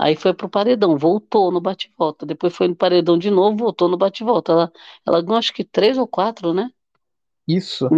[0.00, 2.26] Aí foi pro paredão, voltou no bate-volta.
[2.26, 4.52] Depois foi no paredão de novo, voltou no bate-volta.
[4.52, 4.72] Ela,
[5.06, 6.70] ela ganhou acho que três ou quatro, né?
[7.46, 7.88] Isso.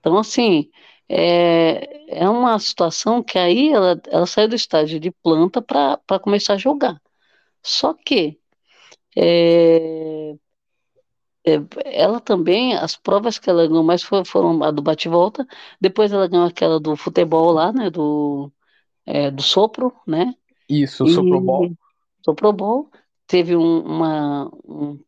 [0.00, 0.70] Então, assim,
[1.08, 6.54] é, é uma situação que aí ela, ela saiu do estágio de planta para começar
[6.54, 7.00] a jogar.
[7.62, 8.40] Só que
[9.16, 10.34] é,
[11.44, 15.46] é, ela também, as provas que ela ganhou mais foram, foram a do bate-volta,
[15.80, 17.90] depois ela ganhou aquela do futebol lá, né?
[17.90, 18.52] Do,
[19.06, 20.34] é, do sopro, né?
[20.68, 21.72] Isso, soprobol.
[22.24, 22.90] Soprobol.
[23.26, 24.98] Teve um, uma, um,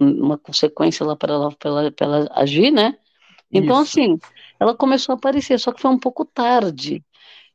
[0.00, 2.98] uma consequência lá para ela, ela, ela agir, né?
[3.52, 4.00] Então, Isso.
[4.00, 4.18] assim,
[4.58, 7.04] ela começou a aparecer, só que foi um pouco tarde.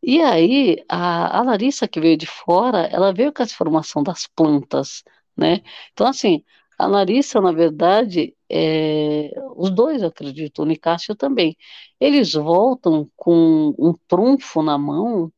[0.01, 4.27] E aí, a, a Larissa, que veio de fora, ela veio com essa formação das
[4.27, 5.03] plantas,
[5.37, 5.61] né?
[5.93, 6.43] Então, assim,
[6.77, 11.55] a Larissa, na verdade, é, os dois, acredito, o Nicásio também,
[11.99, 15.31] eles voltam com um trunfo na mão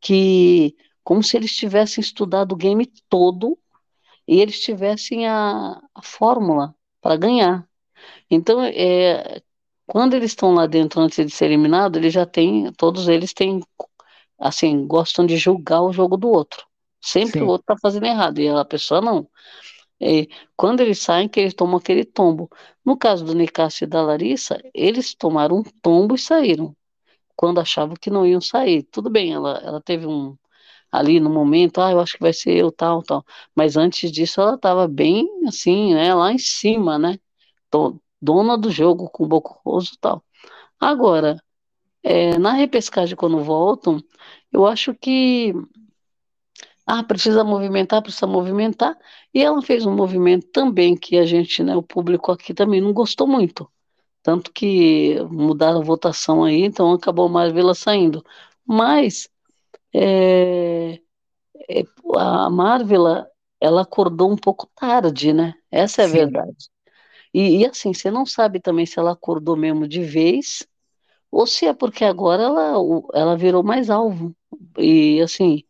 [0.00, 3.58] que como se eles tivessem estudado o game todo
[4.26, 7.68] e eles tivessem a, a fórmula para ganhar.
[8.30, 9.42] Então, é,
[9.86, 13.60] quando eles estão lá dentro antes de ser eliminado, eles já têm, todos eles têm,
[14.38, 16.66] assim, gostam de julgar o jogo do outro.
[17.00, 17.44] Sempre Sim.
[17.44, 19.28] o outro está fazendo errado e a pessoa não.
[20.00, 22.50] E quando eles saem, que eles tomam aquele tombo.
[22.84, 26.74] No caso do Nicásio e da Larissa, eles tomaram um tombo e saíram.
[27.36, 28.84] Quando achavam que não iam sair.
[28.84, 30.36] Tudo bem, ela, ela teve um,
[30.98, 33.24] ali no momento, ah, eu acho que vai ser eu, tal, tal.
[33.54, 37.18] Mas antes disso ela estava bem assim, né, lá em cima, né?
[38.20, 40.24] Dona do jogo com o Bocoroso e tal.
[40.80, 41.42] Agora,
[42.02, 43.98] é, na repescagem, quando voltam,
[44.52, 45.54] eu acho que
[46.86, 48.96] ah, precisa movimentar, precisa movimentar.
[49.32, 52.92] E ela fez um movimento também que a gente, né, o público aqui também não
[52.92, 53.70] gostou muito.
[54.22, 58.24] Tanto que mudaram a votação aí, então acabou mais vê-la saindo.
[58.66, 59.28] Mas
[59.94, 61.00] é,
[61.68, 61.84] é,
[62.16, 63.26] a Marvel,
[63.60, 65.54] ela acordou um pouco tarde, né?
[65.70, 66.16] Essa é a Sim.
[66.16, 66.68] verdade.
[67.32, 70.66] E, e, assim, você não sabe também se ela acordou mesmo de vez,
[71.30, 72.74] ou se é porque agora ela,
[73.14, 74.34] ela virou mais alvo.
[74.78, 75.64] E assim,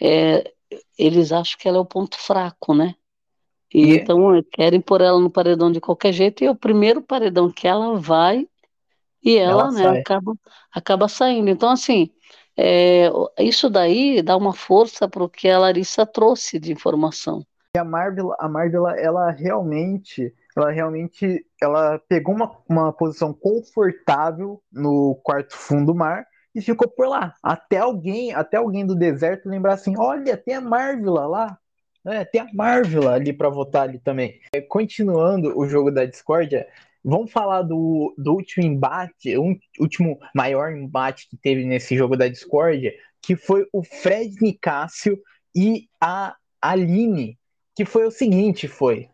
[0.00, 0.52] é,
[0.98, 2.94] eles acham que ela é o ponto fraco, né?
[3.72, 4.18] E, e então
[4.52, 7.96] querem pôr ela no paredão de qualquer jeito, e é o primeiro paredão que ela
[7.96, 8.48] vai,
[9.22, 10.34] e ela, ela né, acaba,
[10.72, 11.50] acaba saindo.
[11.50, 12.10] Então, assim,
[12.62, 17.44] é, isso daí dá uma força para o que a Larissa trouxe de informação.
[17.74, 24.60] E a Marvel, a Marvel, ela realmente, ela realmente, ela pegou uma, uma posição confortável
[24.70, 27.34] no quarto fundo do mar e ficou por lá.
[27.42, 31.58] Até alguém, até alguém do deserto lembrar assim, olha, tem a Marvel lá,
[32.06, 34.40] é, tem a Marvel ali para votar ali também.
[34.54, 36.66] É, continuando o jogo da discórdia,
[37.02, 42.16] Vamos falar do, do último embate, o um, último maior embate que teve nesse jogo
[42.16, 45.18] da Discord, que foi o Fred Nicásio
[45.54, 47.38] e a Aline,
[47.74, 49.08] que foi o seguinte, foi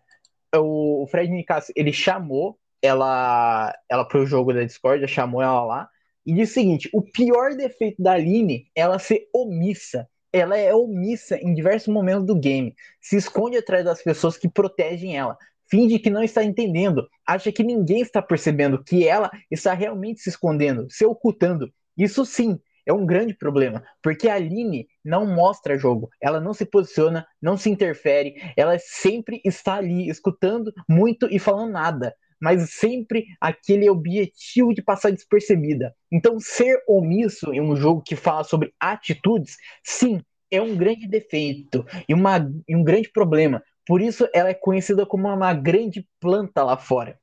[0.55, 5.64] o, o Fred Nicásio, ele chamou ela ela para o jogo da Discord, chamou ela
[5.64, 5.88] lá
[6.25, 10.09] e disse o seguinte: o pior defeito da Aline é ela ser omissa.
[10.33, 15.16] Ela é omissa em diversos momentos do game, se esconde atrás das pessoas que protegem
[15.16, 15.38] ela
[15.71, 20.29] finge que não está entendendo, acha que ninguém está percebendo que ela está realmente se
[20.29, 21.71] escondendo, se ocultando.
[21.97, 26.65] Isso sim é um grande problema, porque a Aline não mostra jogo, ela não se
[26.65, 32.15] posiciona, não se interfere, ela sempre está ali escutando muito e falando nada.
[32.41, 35.95] mas sempre aquele objetivo de passar despercebida.
[36.13, 41.85] Então, ser omisso em um jogo que fala sobre atitudes, sim, é um grande defeito
[42.09, 42.37] e, uma,
[42.69, 43.63] e um grande problema.
[43.87, 47.18] Por isso, ela é conhecida como uma grande planta lá fora.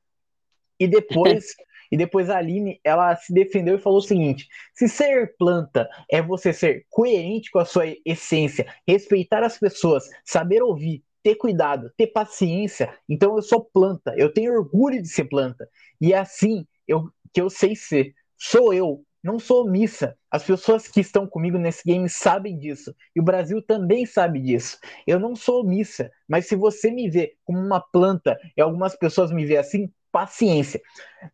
[0.78, 1.54] E depois
[1.94, 6.20] E depois a Aline, ela se defendeu e falou o seguinte: se ser planta é
[6.20, 12.08] você ser coerente com a sua essência, respeitar as pessoas, saber ouvir, ter cuidado, ter
[12.08, 15.68] paciência, então eu sou planta, eu tenho orgulho de ser planta.
[16.00, 18.12] E é assim eu, que eu sei ser.
[18.36, 20.16] Sou eu, não sou omissa.
[20.30, 22.94] As pessoas que estão comigo nesse game sabem disso.
[23.16, 24.78] E o Brasil também sabe disso.
[25.06, 29.32] Eu não sou omissa, mas se você me vê como uma planta e algumas pessoas
[29.32, 30.78] me vê assim, paciência.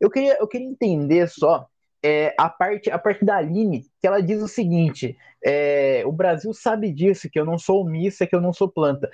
[0.00, 1.66] Eu queria, eu queria entender só
[2.00, 6.55] é, a parte a parte da Aline, que ela diz o seguinte: é, o Brasil
[6.55, 9.11] sabe disso, que eu não sou omissa, que eu não sou planta.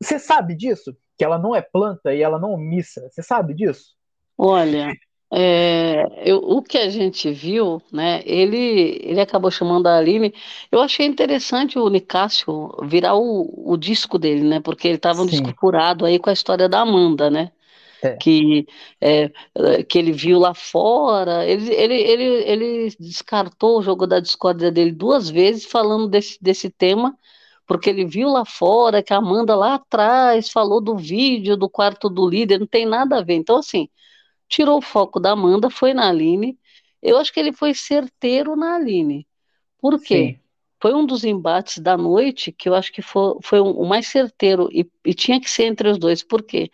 [0.00, 0.96] Você sabe disso?
[1.18, 3.08] Que ela não é planta e ela não omissa?
[3.10, 3.96] Você sabe disso?
[4.38, 4.92] Olha,
[5.32, 8.22] é, eu, o que a gente viu, né?
[8.24, 10.32] Ele, ele acabou chamando a Aline.
[10.70, 14.60] Eu achei interessante o Nicásio virar o, o disco dele, né?
[14.60, 17.50] Porque ele estava um disco furado aí com a história da Amanda, né?
[18.02, 18.16] É.
[18.16, 18.66] Que,
[19.00, 19.30] é,
[19.88, 21.44] que ele viu lá fora.
[21.46, 26.70] Ele, ele, ele, ele descartou o jogo da discórdia dele duas vezes falando desse, desse
[26.70, 27.16] tema,
[27.66, 32.08] porque ele viu lá fora que a Amanda lá atrás falou do vídeo do quarto
[32.10, 33.34] do líder, não tem nada a ver.
[33.34, 33.88] Então, assim,
[34.54, 36.56] tirou o foco da Amanda, foi na Aline.
[37.02, 39.26] Eu acho que ele foi certeiro na Aline.
[39.78, 40.38] Por quê?
[40.38, 40.40] Sim.
[40.80, 44.68] Foi um dos embates da noite que eu acho que foi, foi o mais certeiro
[44.70, 46.22] e, e tinha que ser entre os dois.
[46.22, 46.70] Por quê?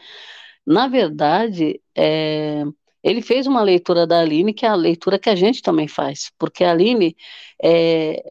[0.66, 2.64] Na verdade, é,
[3.02, 6.30] ele fez uma leitura da Aline, que é a leitura que a gente também faz,
[6.38, 7.16] porque a Aline,
[7.62, 8.22] é,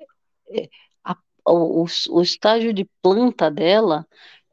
[0.52, 0.70] é,
[1.04, 1.16] a,
[1.48, 4.06] o, o estágio de planta dela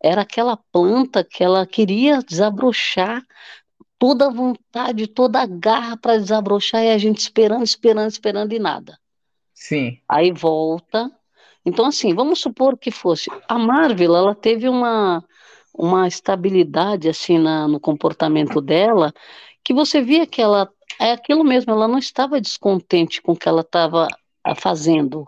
[0.03, 3.23] era aquela planta que ela queria desabrochar
[3.99, 8.59] toda a vontade, toda a garra para desabrochar e a gente esperando, esperando, esperando e
[8.59, 8.99] nada.
[9.55, 9.99] Sim.
[10.09, 11.11] Aí volta.
[11.65, 13.31] Então, assim, vamos supor que fosse.
[13.49, 15.25] A Marvel, ela teve uma,
[15.75, 19.13] uma estabilidade assim na, no comportamento dela,
[19.65, 23.49] que você via que ela é aquilo mesmo, ela não estava descontente com o que
[23.49, 24.07] ela estava
[24.57, 25.27] fazendo.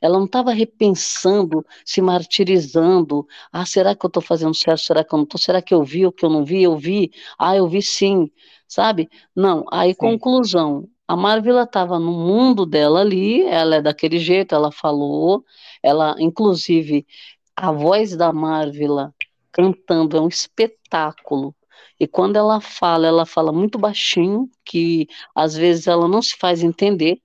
[0.00, 3.26] Ela não estava repensando, se martirizando.
[3.52, 4.80] Ah, será que eu estou fazendo certo?
[4.80, 5.40] Será que eu não estou?
[5.40, 6.62] Será que eu vi o que eu não vi?
[6.62, 7.10] Eu vi.
[7.38, 8.30] Ah, eu vi sim.
[8.68, 9.08] Sabe?
[9.34, 9.64] Não.
[9.70, 9.96] Aí, sim.
[9.98, 10.88] conclusão.
[11.06, 15.44] A Marvel estava no mundo dela ali, ela é daquele jeito, ela falou,
[15.82, 17.06] ela, inclusive,
[17.54, 19.12] a voz da Marvel
[19.52, 21.54] cantando, é um espetáculo.
[22.00, 26.62] E quando ela fala, ela fala muito baixinho, que às vezes ela não se faz
[26.62, 27.20] entender,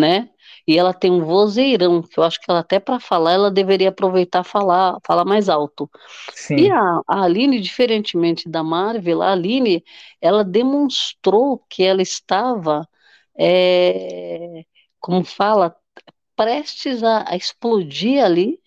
[0.00, 0.30] né?
[0.66, 3.88] E ela tem um vozeirão, que eu acho que ela até para falar, ela deveria
[3.88, 5.90] aproveitar falar, falar mais alto.
[6.32, 6.56] Sim.
[6.56, 9.84] E a, a Aline, diferentemente da Marvel, a Aline,
[10.20, 12.88] ela demonstrou que ela estava,
[13.38, 14.64] é,
[14.98, 15.74] como fala,
[16.36, 18.58] prestes a, a explodir ali,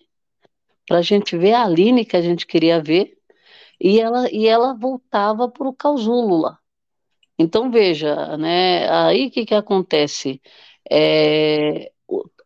[0.86, 3.16] para a gente ver a Aline que a gente queria ver,
[3.80, 6.58] e ela, e ela voltava para o casulo lá.
[7.38, 10.40] Então, veja, né, aí o que, que acontece?
[10.90, 11.90] É,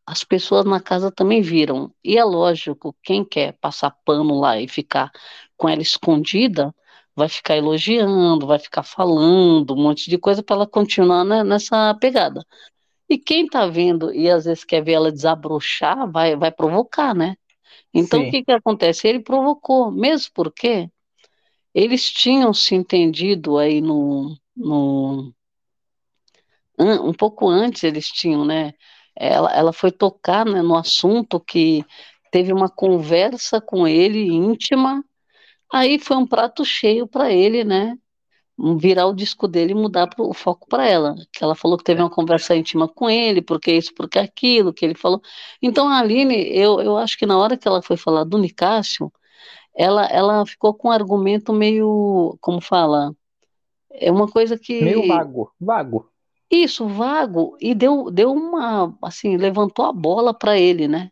[0.06, 4.66] as pessoas na casa também viram, e é lógico, quem quer passar pano lá e
[4.66, 5.10] ficar
[5.56, 6.74] com ela escondida,
[7.14, 11.94] vai ficar elogiando, vai ficar falando um monte de coisa para ela continuar né, nessa
[11.96, 12.44] pegada.
[13.08, 17.36] E quem está vendo e às vezes quer ver ela desabrochar, vai, vai provocar, né?
[17.92, 18.28] Então, Sim.
[18.28, 19.08] o que, que acontece?
[19.08, 20.90] Ele provocou, mesmo porque
[21.74, 25.34] eles tinham se entendido aí no, no
[26.78, 28.72] um pouco antes eles tinham, né?
[29.16, 31.84] Ela, ela foi tocar né, no assunto que
[32.30, 35.04] teve uma conversa com ele íntima,
[35.72, 37.96] aí foi um prato cheio para ele, né?
[38.76, 41.14] virar o disco dele e mudar pro, o foco para ela.
[41.32, 44.84] Que ela falou que teve uma conversa íntima com ele, porque isso, porque aquilo, que
[44.84, 45.22] ele falou.
[45.62, 49.12] Então a Aline, eu, eu acho que na hora que ela foi falar do Nicásio,
[49.74, 53.14] ela, ela ficou com um argumento meio, como fala,
[53.92, 54.82] é uma coisa que...
[54.82, 56.10] Meio vago, vago.
[56.50, 61.10] Isso, vago, e deu, deu uma, assim, levantou a bola para ele, né?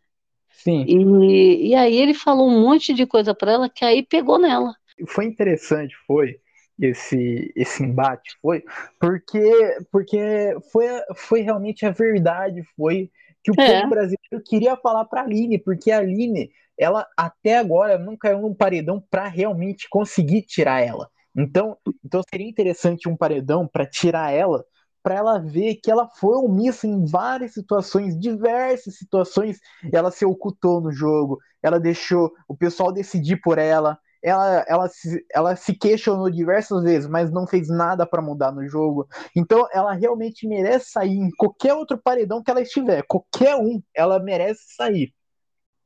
[0.49, 0.83] Sim.
[0.87, 4.73] E, e aí ele falou um monte de coisa para ela que aí pegou nela.
[5.07, 6.39] Foi interessante, foi,
[6.79, 8.63] esse, esse embate foi
[8.99, 13.09] porque porque foi, foi realmente a verdade foi
[13.43, 13.79] que o é.
[13.79, 18.41] povo brasileiro queria falar para a Aline porque a Aline ela até agora não caiu
[18.41, 24.31] num paredão para realmente conseguir tirar ela então então seria interessante um paredão para tirar
[24.31, 24.63] ela
[25.07, 29.57] para ela ver que ela foi omissa em várias situações, diversas situações,
[29.89, 35.25] ela se ocultou no jogo, ela deixou o pessoal decidir por ela, ela, ela, se,
[35.33, 39.07] ela se questionou diversas vezes, mas não fez nada para mudar no jogo.
[39.33, 43.01] Então ela realmente merece sair em qualquer outro paredão que ela estiver.
[43.07, 45.13] Qualquer um, ela merece sair.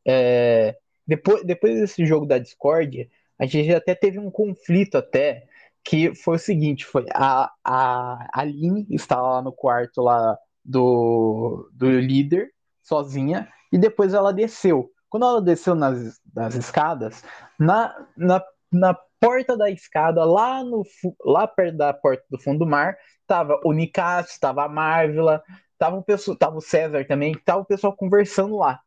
[0.04, 3.08] É, depois, depois desse jogo da Discord,
[3.38, 5.46] a gente até teve um conflito até,
[5.84, 11.90] que foi o seguinte, foi a, a Aline estava lá no quarto lá do, do
[11.90, 14.92] líder, sozinha, e depois ela desceu.
[15.10, 17.24] Quando ela desceu nas, nas escadas,
[17.60, 20.84] na, na, na porta da escada, lá, no,
[21.26, 22.96] lá perto da porta do fundo do mar,
[23.28, 25.44] tava o Nicasso, tava a Marvela,
[25.78, 28.80] tava o, pessoal, tava o César também, tava o pessoal conversando lá.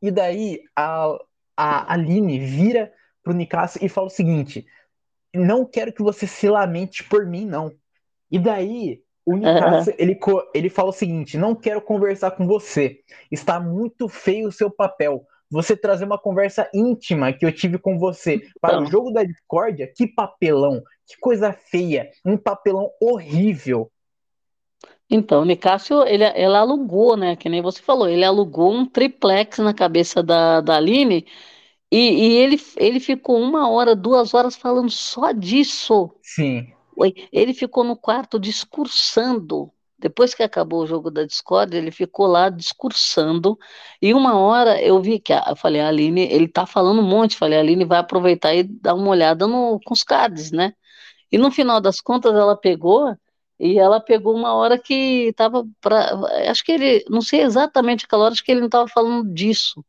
[0.00, 1.16] E daí a,
[1.56, 4.66] a Aline vira pro Nicasso e fala o seguinte:
[5.34, 7.72] não quero que você se lamente por mim, não.
[8.30, 9.96] E daí o Nicasso, uhum.
[9.98, 10.18] ele,
[10.54, 13.00] ele fala o seguinte: não quero conversar com você.
[13.30, 17.98] Está muito feio o seu papel você trazer uma conversa íntima que eu tive com
[17.98, 18.84] você para então.
[18.84, 23.92] o jogo da discórdia, que papelão, que coisa feia, um papelão horrível.
[25.10, 29.58] Então, o Nicásio, ele, ele alugou, né, que nem você falou, ele alugou um triplex
[29.58, 31.26] na cabeça da, da Aline
[31.92, 36.10] e, e ele, ele ficou uma hora, duas horas falando só disso.
[36.22, 36.72] Sim.
[37.32, 39.70] Ele ficou no quarto discursando
[40.02, 43.56] depois que acabou o jogo da Discord, ele ficou lá discursando.
[44.00, 47.36] E uma hora eu vi que, eu falei, a Aline, ele tá falando um monte.
[47.36, 50.74] Falei, a Aline vai aproveitar e dar uma olhada no, com os cards, né?
[51.30, 53.16] E no final das contas, ela pegou.
[53.60, 56.18] E ela pegou uma hora que estava para.
[56.50, 57.04] Acho que ele.
[57.08, 59.84] Não sei exatamente aquela hora, acho que ele não estava falando disso.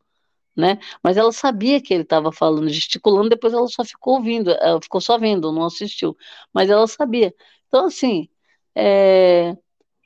[0.56, 0.78] Né?
[1.04, 5.02] Mas ela sabia que ele estava falando, gesticulando, depois ela só ficou ouvindo, ela ficou
[5.02, 6.16] só vendo, não assistiu.
[6.54, 7.34] Mas ela sabia.
[7.68, 8.30] Então, assim,
[8.76, 9.56] é,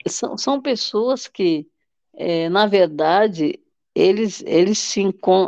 [0.08, 1.68] são, são pessoas que,
[2.16, 3.60] é, na verdade,
[3.96, 5.02] eles, eles, se,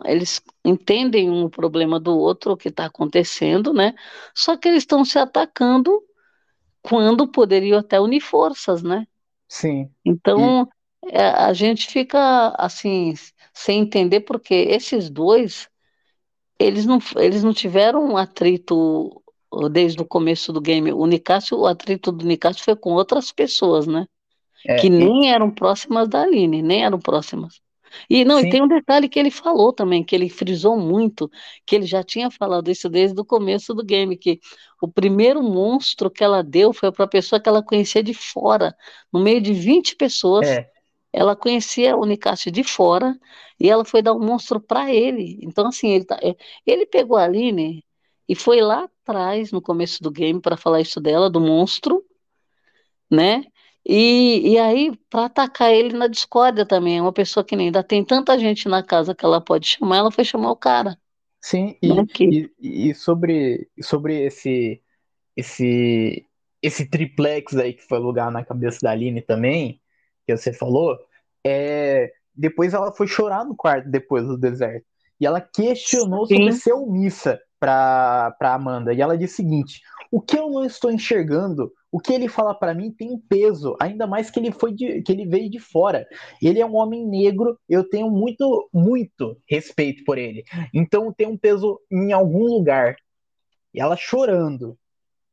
[0.06, 3.94] eles entendem um problema do outro, o que está acontecendo, né?
[4.36, 6.04] Só que eles estão se atacando
[6.82, 9.06] quando poderiam até unir forças, né?
[9.48, 9.90] Sim.
[10.04, 10.68] Então,
[11.06, 11.16] e...
[11.16, 13.14] é, a gente fica, assim,
[13.60, 15.68] sem entender, porque esses dois,
[16.58, 19.22] eles não, eles não tiveram um atrito
[19.70, 20.94] desde o começo do game.
[20.94, 24.06] O Nicásio, o atrito do Nicásio foi com outras pessoas, né?
[24.66, 27.60] É, que nem eram próximas da Aline, nem eram próximas.
[28.10, 28.48] E não, Sim.
[28.48, 31.30] e tem um detalhe que ele falou também, que ele frisou muito,
[31.66, 34.40] que ele já tinha falado isso desde o começo do game, que
[34.82, 38.74] o primeiro monstro que ela deu foi para a pessoa que ela conhecia de fora,
[39.12, 40.48] no meio de 20 pessoas.
[40.48, 40.70] É.
[41.12, 43.18] Ela conhecia o Nicásio de fora
[43.60, 45.40] e ela foi dar um monstro para ele.
[45.42, 47.84] Então, assim, ele, tá, é, ele pegou a Aline
[48.28, 52.04] e foi lá atrás, no começo do game, para falar isso dela, do monstro,
[53.10, 53.44] né?
[53.84, 57.84] E, e aí, para atacar ele na discórdia também, é uma pessoa que nem ainda
[57.84, 60.96] tem tanta gente na casa que ela pode chamar, ela foi chamar o cara.
[61.42, 62.52] Sim, e, né, que...
[62.60, 64.82] e, e, sobre, sobre esse,
[65.36, 66.26] esse,
[66.62, 69.79] esse triplex aí que foi lugar na cabeça da Aline também,
[70.38, 70.98] que você falou,
[71.46, 74.86] é, depois ela foi chorar no quarto depois do deserto.
[75.20, 76.36] E ela questionou Sim.
[76.36, 78.94] sobre ser omissa para Amanda.
[78.94, 82.54] E ela disse o seguinte: o que eu não estou enxergando o que ele fala
[82.54, 85.60] para mim tem um peso, ainda mais que ele foi de, que ele veio de
[85.60, 86.08] fora.
[86.42, 90.44] Ele é um homem negro, eu tenho muito, muito respeito por ele.
[90.74, 92.96] Então tem um peso em algum lugar.
[93.74, 94.78] E ela chorando.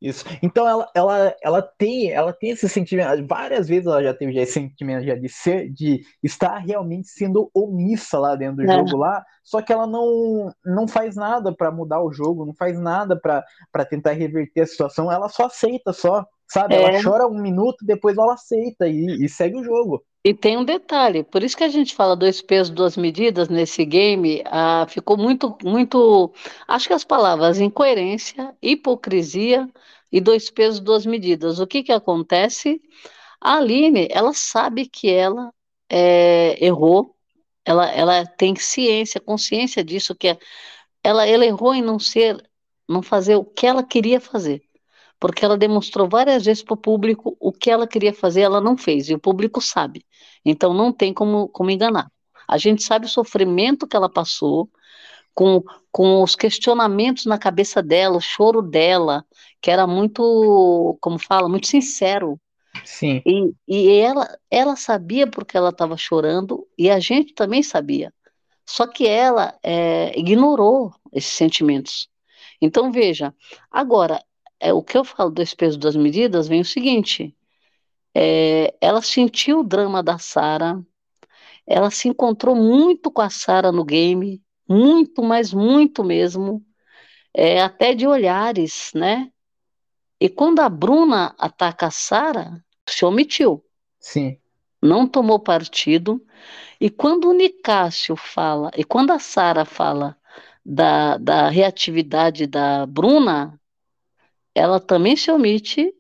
[0.01, 0.25] Isso.
[0.43, 3.27] Então ela, ela, ela tem ela tem esse sentimento.
[3.27, 7.51] Várias vezes ela já teve já esse sentimento já de ser de estar realmente sendo
[7.55, 8.75] omissa lá dentro do é.
[8.75, 9.25] jogo lá.
[9.43, 13.85] Só que ela não, não faz nada para mudar o jogo, não faz nada para
[13.85, 15.11] tentar reverter a situação.
[15.11, 16.27] Ela só aceita só.
[16.49, 16.75] Sabe?
[16.75, 16.83] É.
[16.83, 20.05] Ela chora um minuto, depois ela aceita e, e, segue o jogo.
[20.25, 23.85] E tem um detalhe, por isso que a gente fala dois pesos, duas medidas nesse
[23.85, 26.33] game, ah, ficou muito, muito.
[26.67, 29.69] Acho que as palavras incoerência, hipocrisia
[30.11, 31.61] e dois pesos, duas medidas.
[31.61, 32.81] O que que acontece?
[33.41, 35.53] A Aline, ela sabe que ela
[35.89, 37.15] é, errou,
[37.65, 40.39] ela, ela tem ciência, consciência disso, que é,
[41.05, 42.43] ela, ela errou em não ser,
[42.89, 44.63] não fazer o que ela queria fazer
[45.19, 48.77] porque ela demonstrou várias vezes para o público o que ela queria fazer, ela não
[48.77, 50.05] fez, e o público sabe.
[50.45, 52.11] Então não tem como, como enganar.
[52.47, 54.69] A gente sabe o sofrimento que ela passou,
[55.35, 55.63] com,
[55.93, 59.25] com os questionamentos na cabeça dela, o choro dela,
[59.61, 62.41] que era muito, como fala, muito sincero.
[62.85, 63.21] Sim.
[63.27, 68.13] E, e ela, ela sabia porque ela estava chorando, e a gente também sabia.
[68.65, 72.09] Só que ela é, ignorou esses sentimentos.
[72.61, 73.35] Então, veja,
[73.71, 74.23] agora,
[74.61, 77.37] é, o que eu falo desse peso das medidas vem o seguinte:
[78.15, 80.83] é, ela sentiu o drama da Sara,
[81.67, 86.65] ela se encontrou muito com a Sara no game, muito, mas muito mesmo.
[87.35, 89.31] é, até de olhares, né?
[90.21, 93.65] E quando a Bruna ataca a Sara, se omitiu.
[94.01, 94.39] Sim.
[94.83, 96.25] Não tomou partido.
[96.81, 100.17] E quando o Nicásio fala, e quando a Sara fala
[100.65, 103.61] da, da reatividade da Bruna,
[104.57, 105.95] ela também se omite.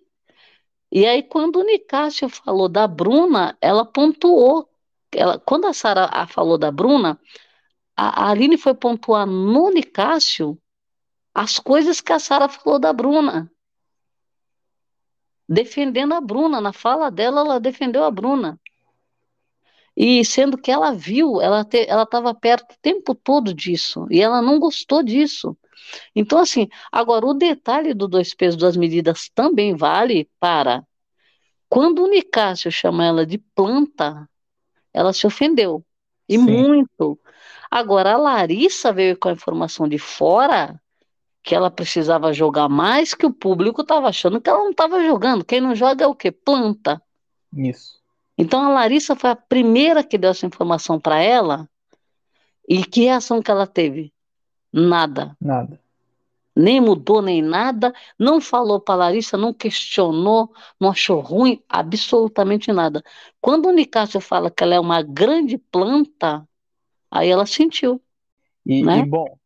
[0.90, 4.66] E aí, quando o Nicásio falou da Bruna, ela pontuou.
[5.12, 7.20] Ela, quando a Sara falou da Bruna,
[7.94, 10.58] a, a Aline foi pontuar no Nicásio
[11.34, 13.50] as coisas que a Sara falou da Bruna.
[15.46, 16.58] Defendendo a Bruna.
[16.58, 18.58] Na fala dela, ela defendeu a Bruna.
[19.96, 24.06] E sendo que ela viu, ela estava perto o tempo todo disso.
[24.10, 25.56] E ela não gostou disso.
[26.14, 30.84] Então, assim, agora o detalhe do dois pesos, duas medidas também vale para
[31.68, 34.28] quando o Nicásio chama ela de planta,
[34.92, 35.84] ela se ofendeu.
[36.28, 36.44] E Sim.
[36.44, 37.18] muito.
[37.70, 40.80] Agora, a Larissa veio com a informação de fora
[41.42, 45.44] que ela precisava jogar mais, que o público estava achando que ela não estava jogando.
[45.44, 46.30] Quem não joga é o quê?
[46.32, 47.00] Planta.
[47.54, 47.95] Isso.
[48.38, 51.68] Então a Larissa foi a primeira que deu essa informação para ela.
[52.68, 54.12] E que reação que ela teve?
[54.72, 55.36] Nada.
[55.40, 55.80] Nada.
[56.54, 57.94] Nem mudou, nem nada.
[58.18, 63.02] Não falou para Larissa, não questionou, não achou ruim, absolutamente nada.
[63.40, 66.46] Quando o Nicásio fala que ela é uma grande planta,
[67.10, 68.00] aí ela sentiu.
[68.64, 69.00] E, né?
[69.00, 69.38] e bom,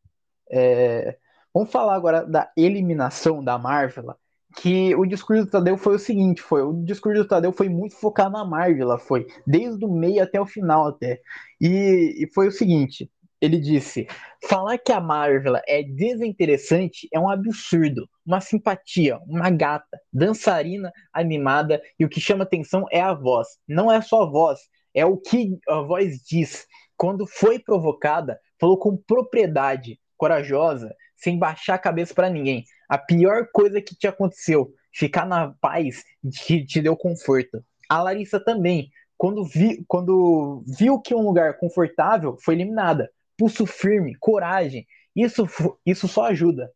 [0.49, 1.19] é,
[1.53, 4.15] Vamos falar agora da eliminação da Marvel,
[4.57, 7.97] que o discurso do Tadeu foi o seguinte, foi o discurso do Tadeu foi muito
[7.97, 11.21] focado na Marvel, foi desde o meio até o final até.
[11.61, 14.07] E, e foi o seguinte, ele disse:
[14.49, 21.81] falar que a Marvel é desinteressante é um absurdo, uma simpatia, uma gata, dançarina, animada,
[21.99, 23.49] e o que chama atenção é a voz.
[23.67, 24.61] Não é só a voz,
[24.95, 26.67] é o que a voz diz.
[26.97, 32.65] Quando foi provocada, falou com propriedade, corajosa, sem baixar a cabeça para ninguém.
[32.91, 37.65] A pior coisa que te aconteceu, ficar na paz, te, te deu conforto.
[37.89, 43.09] A Larissa também, quando, vi, quando viu que um lugar confortável, foi eliminada.
[43.39, 45.47] Pulso firme, coragem, isso,
[45.87, 46.69] isso só ajuda.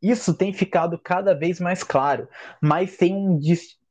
[0.00, 2.26] Isso tem ficado cada vez mais claro,
[2.58, 3.38] mas tem um,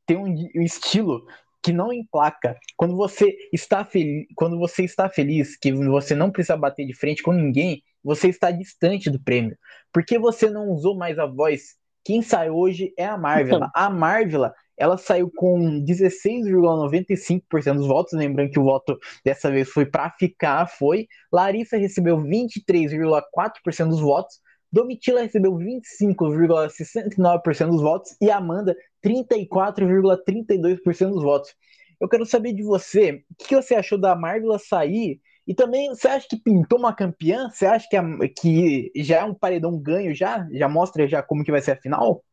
[0.08, 1.24] tem um estilo
[1.62, 2.58] que não emplaca.
[2.78, 7.22] Quando você está feliz, quando você está feliz, que você não precisa bater de frente
[7.22, 9.58] com ninguém, você está distante do prêmio.
[9.92, 11.78] Por que você não usou mais a voz?
[12.04, 13.58] Quem sai hoje é a Marvel.
[13.58, 13.70] Então.
[13.76, 18.14] A Marvel, ela saiu com 16,95% dos votos.
[18.14, 21.08] Lembrando que o voto dessa vez foi para ficar, foi.
[21.32, 24.40] Larissa recebeu 23,4% dos votos.
[24.72, 31.56] Domitila recebeu 25,69% dos votos e Amanda 34,32% dos votos.
[32.00, 36.08] Eu quero saber de você, o que você achou da Marvel sair e também, você
[36.08, 37.50] acha que pintou uma campeã?
[37.50, 38.02] Você acha que, é,
[38.40, 40.48] que já é um paredão ganho já?
[40.52, 42.24] Já mostra já como que vai ser a final?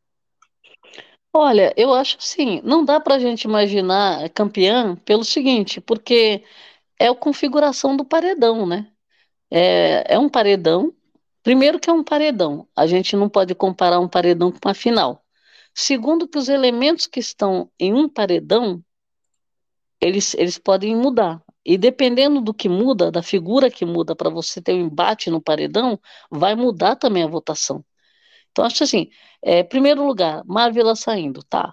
[1.32, 6.45] Olha, eu acho assim, não dá para a gente imaginar campeã pelo seguinte, porque
[6.99, 8.87] é a configuração do paredão, né?
[9.51, 10.93] É, é um paredão.
[11.47, 12.66] Primeiro que é um paredão.
[12.74, 15.24] A gente não pode comparar um paredão com uma final.
[15.72, 18.82] Segundo que os elementos que estão em um paredão,
[20.01, 21.40] eles, eles podem mudar.
[21.64, 25.40] E dependendo do que muda, da figura que muda para você ter um embate no
[25.40, 27.84] paredão, vai mudar também a votação.
[28.51, 29.09] Então, acho assim,
[29.40, 31.72] é, primeiro lugar, Marvel saindo, tá.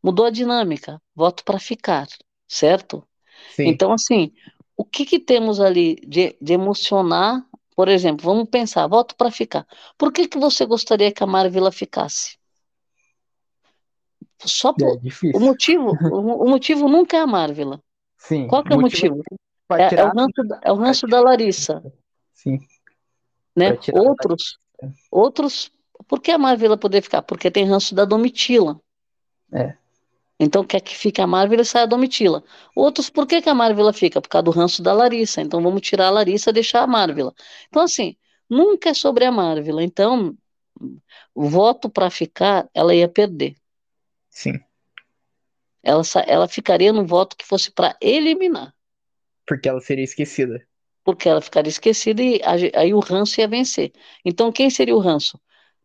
[0.00, 2.06] Mudou a dinâmica, voto para ficar,
[2.46, 3.04] certo?
[3.50, 3.66] Sim.
[3.66, 4.30] Então, assim,
[4.76, 7.44] o que, que temos ali de, de emocionar?
[7.78, 9.64] Por exemplo, vamos pensar, voto para ficar.
[9.96, 12.36] Por que, que você gostaria que a Marvel ficasse?
[14.40, 17.80] Só por, é o motivo, o, motivo nunca é a Marvel.
[18.16, 18.48] Sim.
[18.48, 19.22] Qual que é o motivo?
[19.70, 21.80] É, é, o ranço, da, é o ranço da Larissa.
[22.34, 22.58] Sim.
[23.54, 23.78] Né?
[23.92, 24.58] Outros,
[25.08, 25.70] outros.
[26.08, 27.22] Por que a Marvel poder ficar?
[27.22, 28.80] Porque tem ranço da Domitila.
[29.52, 29.76] É.
[30.40, 32.44] Então quer que fique a Marvel e saia a Domitila.
[32.74, 34.20] Outros, por que, que a Marvel fica?
[34.20, 35.40] Por causa do ranço da Larissa.
[35.40, 37.34] Então vamos tirar a Larissa e deixar a Marvel.
[37.68, 38.16] Então, assim,
[38.48, 39.80] nunca é sobre a Marvel.
[39.80, 40.36] Então,
[41.34, 43.56] voto para ficar, ela ia perder.
[44.30, 44.60] Sim
[45.88, 48.74] ela, ela ficaria no voto que fosse para eliminar.
[49.46, 50.62] Porque ela seria esquecida.
[51.02, 52.40] Porque ela ficaria esquecida e
[52.74, 53.92] aí o ranço ia vencer.
[54.24, 55.40] Então, quem seria o ranço?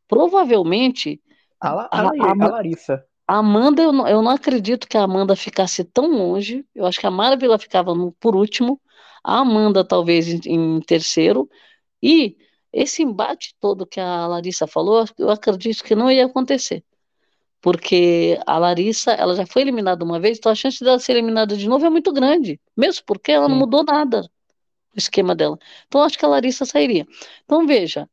[0.08, 1.22] Provavelmente.
[1.62, 3.06] A, a, a, a Larissa.
[3.28, 6.66] A Amanda, eu não, eu não acredito que a Amanda ficasse tão longe.
[6.76, 8.82] Eu acho que a Maravilha ficava no, por último.
[9.24, 10.40] A Amanda, talvez, em,
[10.78, 11.50] em terceiro.
[12.02, 12.38] E
[12.72, 16.84] esse embate todo que a Larissa falou, eu acredito que não ia acontecer
[17.64, 21.56] porque a Larissa ela já foi eliminada uma vez, então a chance dela ser eliminada
[21.56, 24.30] de novo é muito grande, mesmo porque ela não mudou nada
[24.94, 25.58] o esquema dela.
[25.88, 27.08] Então acho que a Larissa sairia.
[27.46, 28.10] Então veja,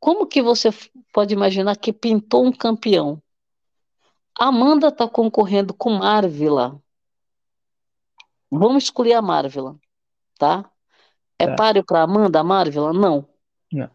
[0.00, 0.70] como que você
[1.12, 3.22] pode imaginar que pintou um campeão?
[4.38, 6.80] Amanda está concorrendo com Marvila.
[8.50, 9.78] Vamos escolher a Marvila,
[10.38, 10.70] tá?
[11.38, 11.56] É tá.
[11.56, 12.92] páreo para Amanda, a Marvila?
[12.92, 13.28] Não.
[13.72, 13.90] Não.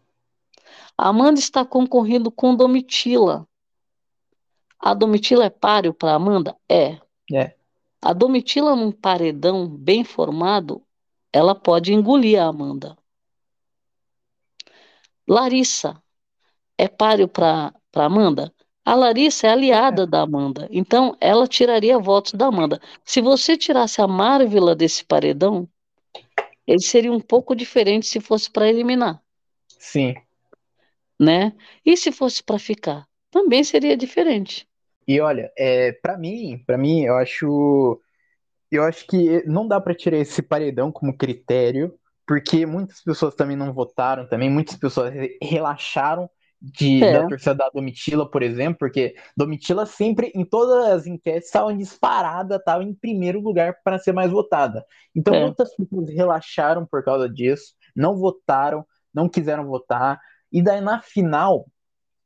[0.96, 3.46] Amanda está concorrendo com Domitila.
[4.78, 6.56] A Domitila é páreo para Amanda?
[6.68, 6.98] É.
[7.32, 7.54] É.
[8.02, 10.82] A Domitila num paredão bem formado,
[11.32, 12.96] ela pode engolir a Amanda.
[15.28, 16.02] Larissa
[16.78, 18.52] é páreo para Amanda?
[18.90, 20.06] A Larissa é aliada é.
[20.06, 22.80] da Amanda, então ela tiraria votos da Amanda.
[23.04, 25.68] Se você tirasse a Marvila desse paredão,
[26.66, 29.22] ele seria um pouco diferente se fosse para eliminar.
[29.78, 30.16] Sim.
[31.16, 31.52] Né?
[31.86, 33.06] E se fosse para ficar?
[33.30, 34.66] Também seria diferente.
[35.06, 38.00] E olha, é, para mim, para mim, eu acho,
[38.72, 43.56] eu acho que não dá para tirar esse paredão como critério, porque muitas pessoas também
[43.56, 46.28] não votaram, também muitas pessoas relaxaram
[46.60, 47.12] de, é.
[47.12, 52.56] da torcida da Domitila, por exemplo, porque Domitila sempre, em todas as enquetes, estava disparada,
[52.56, 54.84] estava em primeiro lugar para ser mais votada.
[55.14, 55.40] Então, é.
[55.40, 60.20] muitas pessoas relaxaram por causa disso, não votaram, não quiseram votar,
[60.52, 61.66] e daí na final,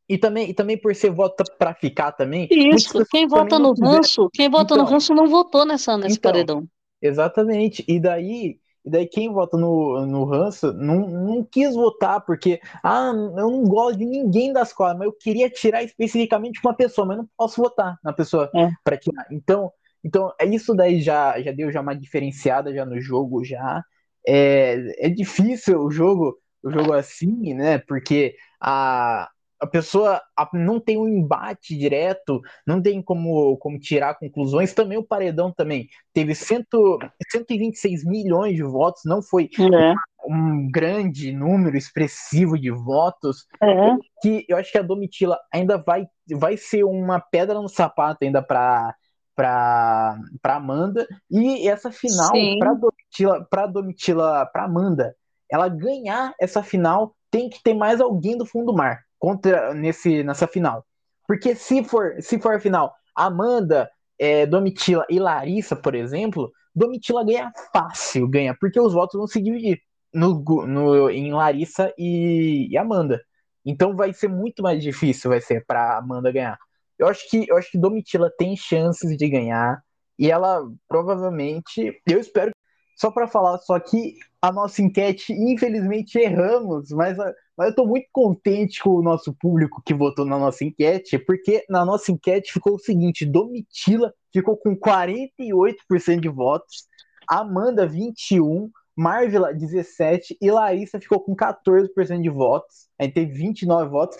[0.08, 2.48] e também, e também por ser voto para ficar também.
[2.50, 6.32] Isso, quem vota no ranço, quem vota então, no ranço não votou nessa, nesse então,
[6.32, 6.68] paredão.
[7.00, 7.84] Exatamente.
[7.86, 13.12] E daí e daí quem vota no, no ranço não, não quis votar, porque ah,
[13.14, 17.16] eu não gosto de ninguém das quadras, mas eu queria tirar especificamente uma pessoa, mas
[17.16, 18.68] não posso votar na pessoa é.
[18.84, 19.26] para tirar.
[19.30, 19.72] Então,
[20.04, 23.82] então, é isso daí já, já deu já uma diferenciada já no jogo já.
[24.26, 27.78] É, é difícil o jogo, o jogo assim, né?
[27.78, 29.30] Porque a,
[29.60, 30.20] a pessoa
[30.52, 34.74] não tem um embate direto, não tem como, como tirar conclusões.
[34.74, 36.98] Também o Paredão também teve cento,
[37.30, 39.94] 126 milhões de votos, não foi é.
[40.28, 43.46] um grande número expressivo de votos.
[43.62, 43.96] É.
[44.22, 48.42] Que eu acho que a Domitila ainda vai, vai ser uma pedra no sapato ainda
[48.42, 48.94] para
[49.36, 55.16] para Amanda e essa final para Domitila para Domitila para Amanda
[55.50, 60.22] ela ganhar essa final tem que ter mais alguém do fundo do mar contra nesse
[60.22, 60.84] nessa final.
[61.26, 67.24] Porque se for se for a final, Amanda, é, Domitila e Larissa, por exemplo, Domitila
[67.24, 69.80] ganha fácil, ganha, porque os votos vão se dividir
[70.12, 73.20] no, no, em Larissa e, e Amanda.
[73.64, 76.58] Então vai ser muito mais difícil, vai ser para Amanda ganhar.
[76.98, 79.82] Eu acho que eu acho que Domitila tem chances de ganhar
[80.18, 82.52] e ela provavelmente, eu espero
[82.96, 87.16] só para falar só que a nossa enquete, infelizmente erramos, mas
[87.56, 91.64] mas eu estou muito contente com o nosso público que votou na nossa enquete, porque
[91.68, 96.88] na nossa enquete ficou o seguinte: Domitila ficou com 48% de votos,
[97.28, 102.88] Amanda 21%, Marvila 17% e Larissa ficou com 14% de votos.
[102.98, 104.16] A gente teve 29 votos.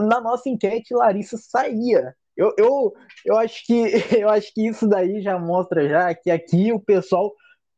[0.00, 2.14] Na nossa enquete, Larissa saía.
[2.36, 2.92] Eu, eu,
[3.24, 3.74] eu, acho que,
[4.18, 7.32] eu acho que isso daí já mostra já que aqui o pessoal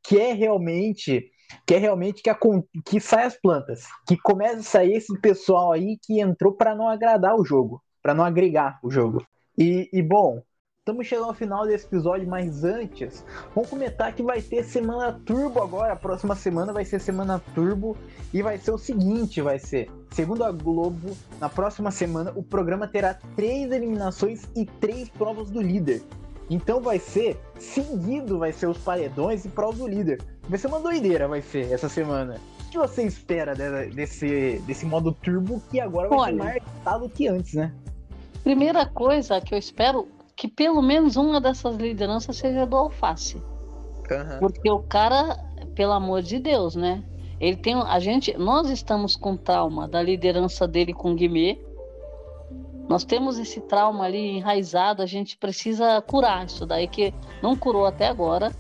[0.05, 1.31] quer realmente
[1.67, 2.39] que é realmente que, a,
[2.85, 6.89] que sai as plantas, que começa a sair esse pessoal aí que entrou para não
[6.89, 9.25] agradar o jogo, para não agregar o jogo.
[9.57, 10.43] E, e bom,
[10.81, 13.25] estamos chegando ao final desse episódio, mas antes,
[13.55, 17.97] vamos comentar que vai ter semana turbo agora, a próxima semana vai ser semana turbo
[18.33, 22.87] e vai ser o seguinte, vai ser, segundo a Globo, na próxima semana o programa
[22.89, 26.03] terá três eliminações e três provas do líder.
[26.51, 30.20] Então vai ser seguido, vai ser os paredões e prova do líder.
[30.49, 32.38] Vai ser uma doideira, vai ser essa semana.
[32.66, 37.09] O que você espera desse, desse modo turbo que agora vai Olha, ser mais agitado
[37.09, 37.72] que antes, né?
[38.42, 43.36] Primeira coisa que eu espero que pelo menos uma dessas lideranças seja do Alface.
[43.36, 44.38] Uhum.
[44.40, 45.38] Porque o cara,
[45.74, 47.03] pelo amor de Deus, né?
[47.40, 47.74] Ele tem.
[47.74, 48.36] A gente.
[48.36, 51.59] Nós estamos com trauma da liderança dele com o Guimê
[52.89, 57.87] nós temos esse trauma ali enraizado, a gente precisa curar isso daí que não curou
[57.87, 58.53] até agora.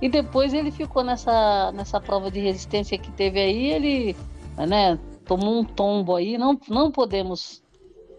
[0.00, 4.16] E depois ele ficou nessa, nessa prova de resistência que teve aí, ele
[4.56, 6.36] né, tomou um tombo aí.
[6.38, 7.62] Não, não podemos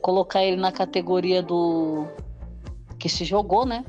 [0.01, 2.05] colocar ele na categoria do
[2.97, 3.85] que se jogou, né?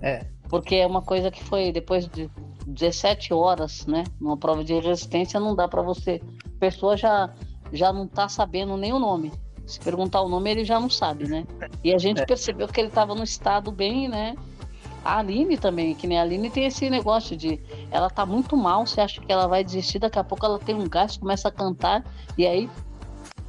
[0.00, 0.26] É.
[0.48, 2.30] Porque é uma coisa que foi depois de
[2.66, 4.04] 17 horas, né?
[4.20, 6.20] Numa prova de resistência não dá para você.
[6.44, 7.32] A pessoa já,
[7.72, 9.32] já não tá sabendo nem o nome.
[9.68, 11.44] Se perguntar o nome, ele já não sabe, né?
[11.84, 12.24] E a gente é.
[12.24, 14.34] percebeu que ele estava no estado bem, né?
[15.04, 17.60] A Aline também, que nem a Aline tem esse negócio de
[17.90, 20.74] ela tá muito mal, você acha que ela vai desistir, daqui a pouco ela tem
[20.74, 22.02] um gás, começa a cantar
[22.36, 22.68] e aí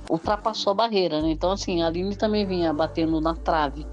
[0.10, 1.32] ultrapassou a barreira, né?
[1.32, 3.88] Então assim, a Aline também vinha batendo na trave.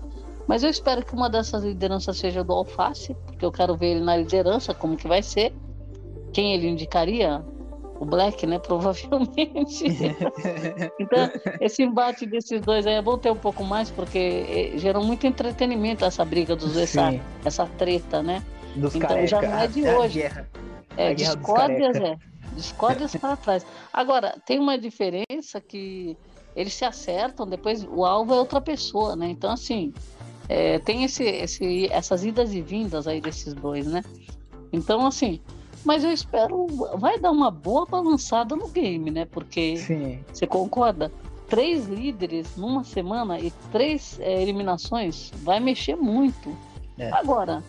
[0.49, 4.01] Mas eu espero que uma dessas lideranças seja do Alface, porque eu quero ver ele
[4.01, 5.55] na liderança, como que vai ser.
[6.33, 7.45] Quem ele indicaria?
[7.99, 8.59] O Black, né?
[8.59, 9.85] Provavelmente.
[11.01, 11.31] então,
[11.61, 15.27] esse embate desses dois aí é bom ter um pouco mais, porque eh, gerou muito
[15.27, 18.43] entretenimento essa briga dos dois, essa, essa treta, né?
[18.75, 20.21] Dos então careca, já não é de a hoje.
[20.21, 20.49] guerra.
[20.97, 22.19] É, A guerra dos discórdias, é.
[22.55, 23.67] Discórdias para trás.
[23.93, 26.17] Agora, tem uma diferença que
[26.55, 29.29] eles se acertam, depois o alvo é outra pessoa, né?
[29.29, 29.93] Então, assim,
[30.49, 34.03] é, tem esse, esse, essas idas e vindas aí desses dois, né?
[34.73, 35.41] Então, assim,
[35.87, 36.67] mas eu espero,
[36.99, 39.25] vai dar uma boa balançada no game, né?
[39.25, 40.19] Porque Sim.
[40.33, 41.13] você concorda?
[41.49, 46.53] Três líderes numa semana e três é, eliminações vai mexer muito.
[46.99, 47.09] É.
[47.13, 47.63] Agora,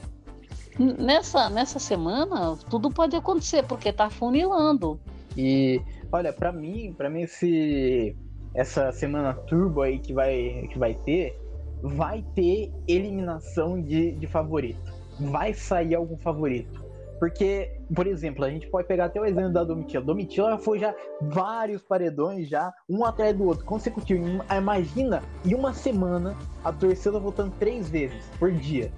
[0.80, 4.99] nessa, nessa semana, tudo pode acontecer, porque tá funilando.
[5.38, 5.80] E
[6.11, 8.15] olha, pra mim, para mim esse
[8.55, 11.39] essa semana turbo aí que vai que vai ter,
[11.84, 14.91] vai ter eliminação de, de favorito.
[15.20, 16.87] Vai sair algum favorito.
[17.20, 20.03] Porque, por exemplo, a gente pode pegar até o exemplo da Domitila.
[20.03, 24.24] Domitila foi já vários paredões já, um atrás do outro, consecutivo.
[24.28, 28.91] Im- Imagina, em uma semana, a torcida votando três vezes por dia.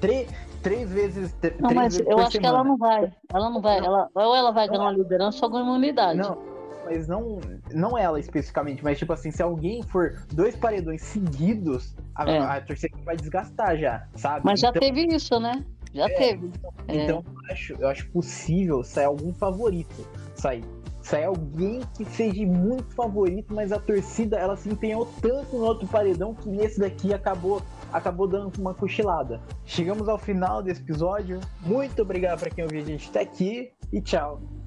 [0.00, 0.28] Três,
[0.62, 2.54] três vezes, t- Não, três mas vezes eu acho que semana.
[2.54, 3.12] ela não vai.
[3.32, 3.78] Ela não vai.
[3.78, 6.18] Ela, ou ela vai ganhar uma liderança ou ganhar imunidade.
[6.18, 6.38] Não,
[6.84, 7.38] mas não,
[7.74, 12.38] não ela especificamente, mas tipo assim, se alguém for dois paredões seguidos, a, É.
[12.38, 14.40] a torcida vai desgastar já, sabe?
[14.44, 15.62] Mas já então, teve isso, né?
[15.92, 16.50] Já teve.
[16.86, 17.04] É.
[17.04, 20.06] Então eu acho, eu acho possível sair algum favorito.
[20.34, 20.64] Sair.
[21.02, 25.88] Sair alguém que seja muito favorito, mas a torcida ela se empenhou tanto no outro
[25.88, 29.40] paredão que nesse daqui acabou acabou dando uma cochilada.
[29.64, 31.40] Chegamos ao final desse episódio.
[31.62, 34.57] Muito obrigado para quem ouviu a gente até aqui e tchau.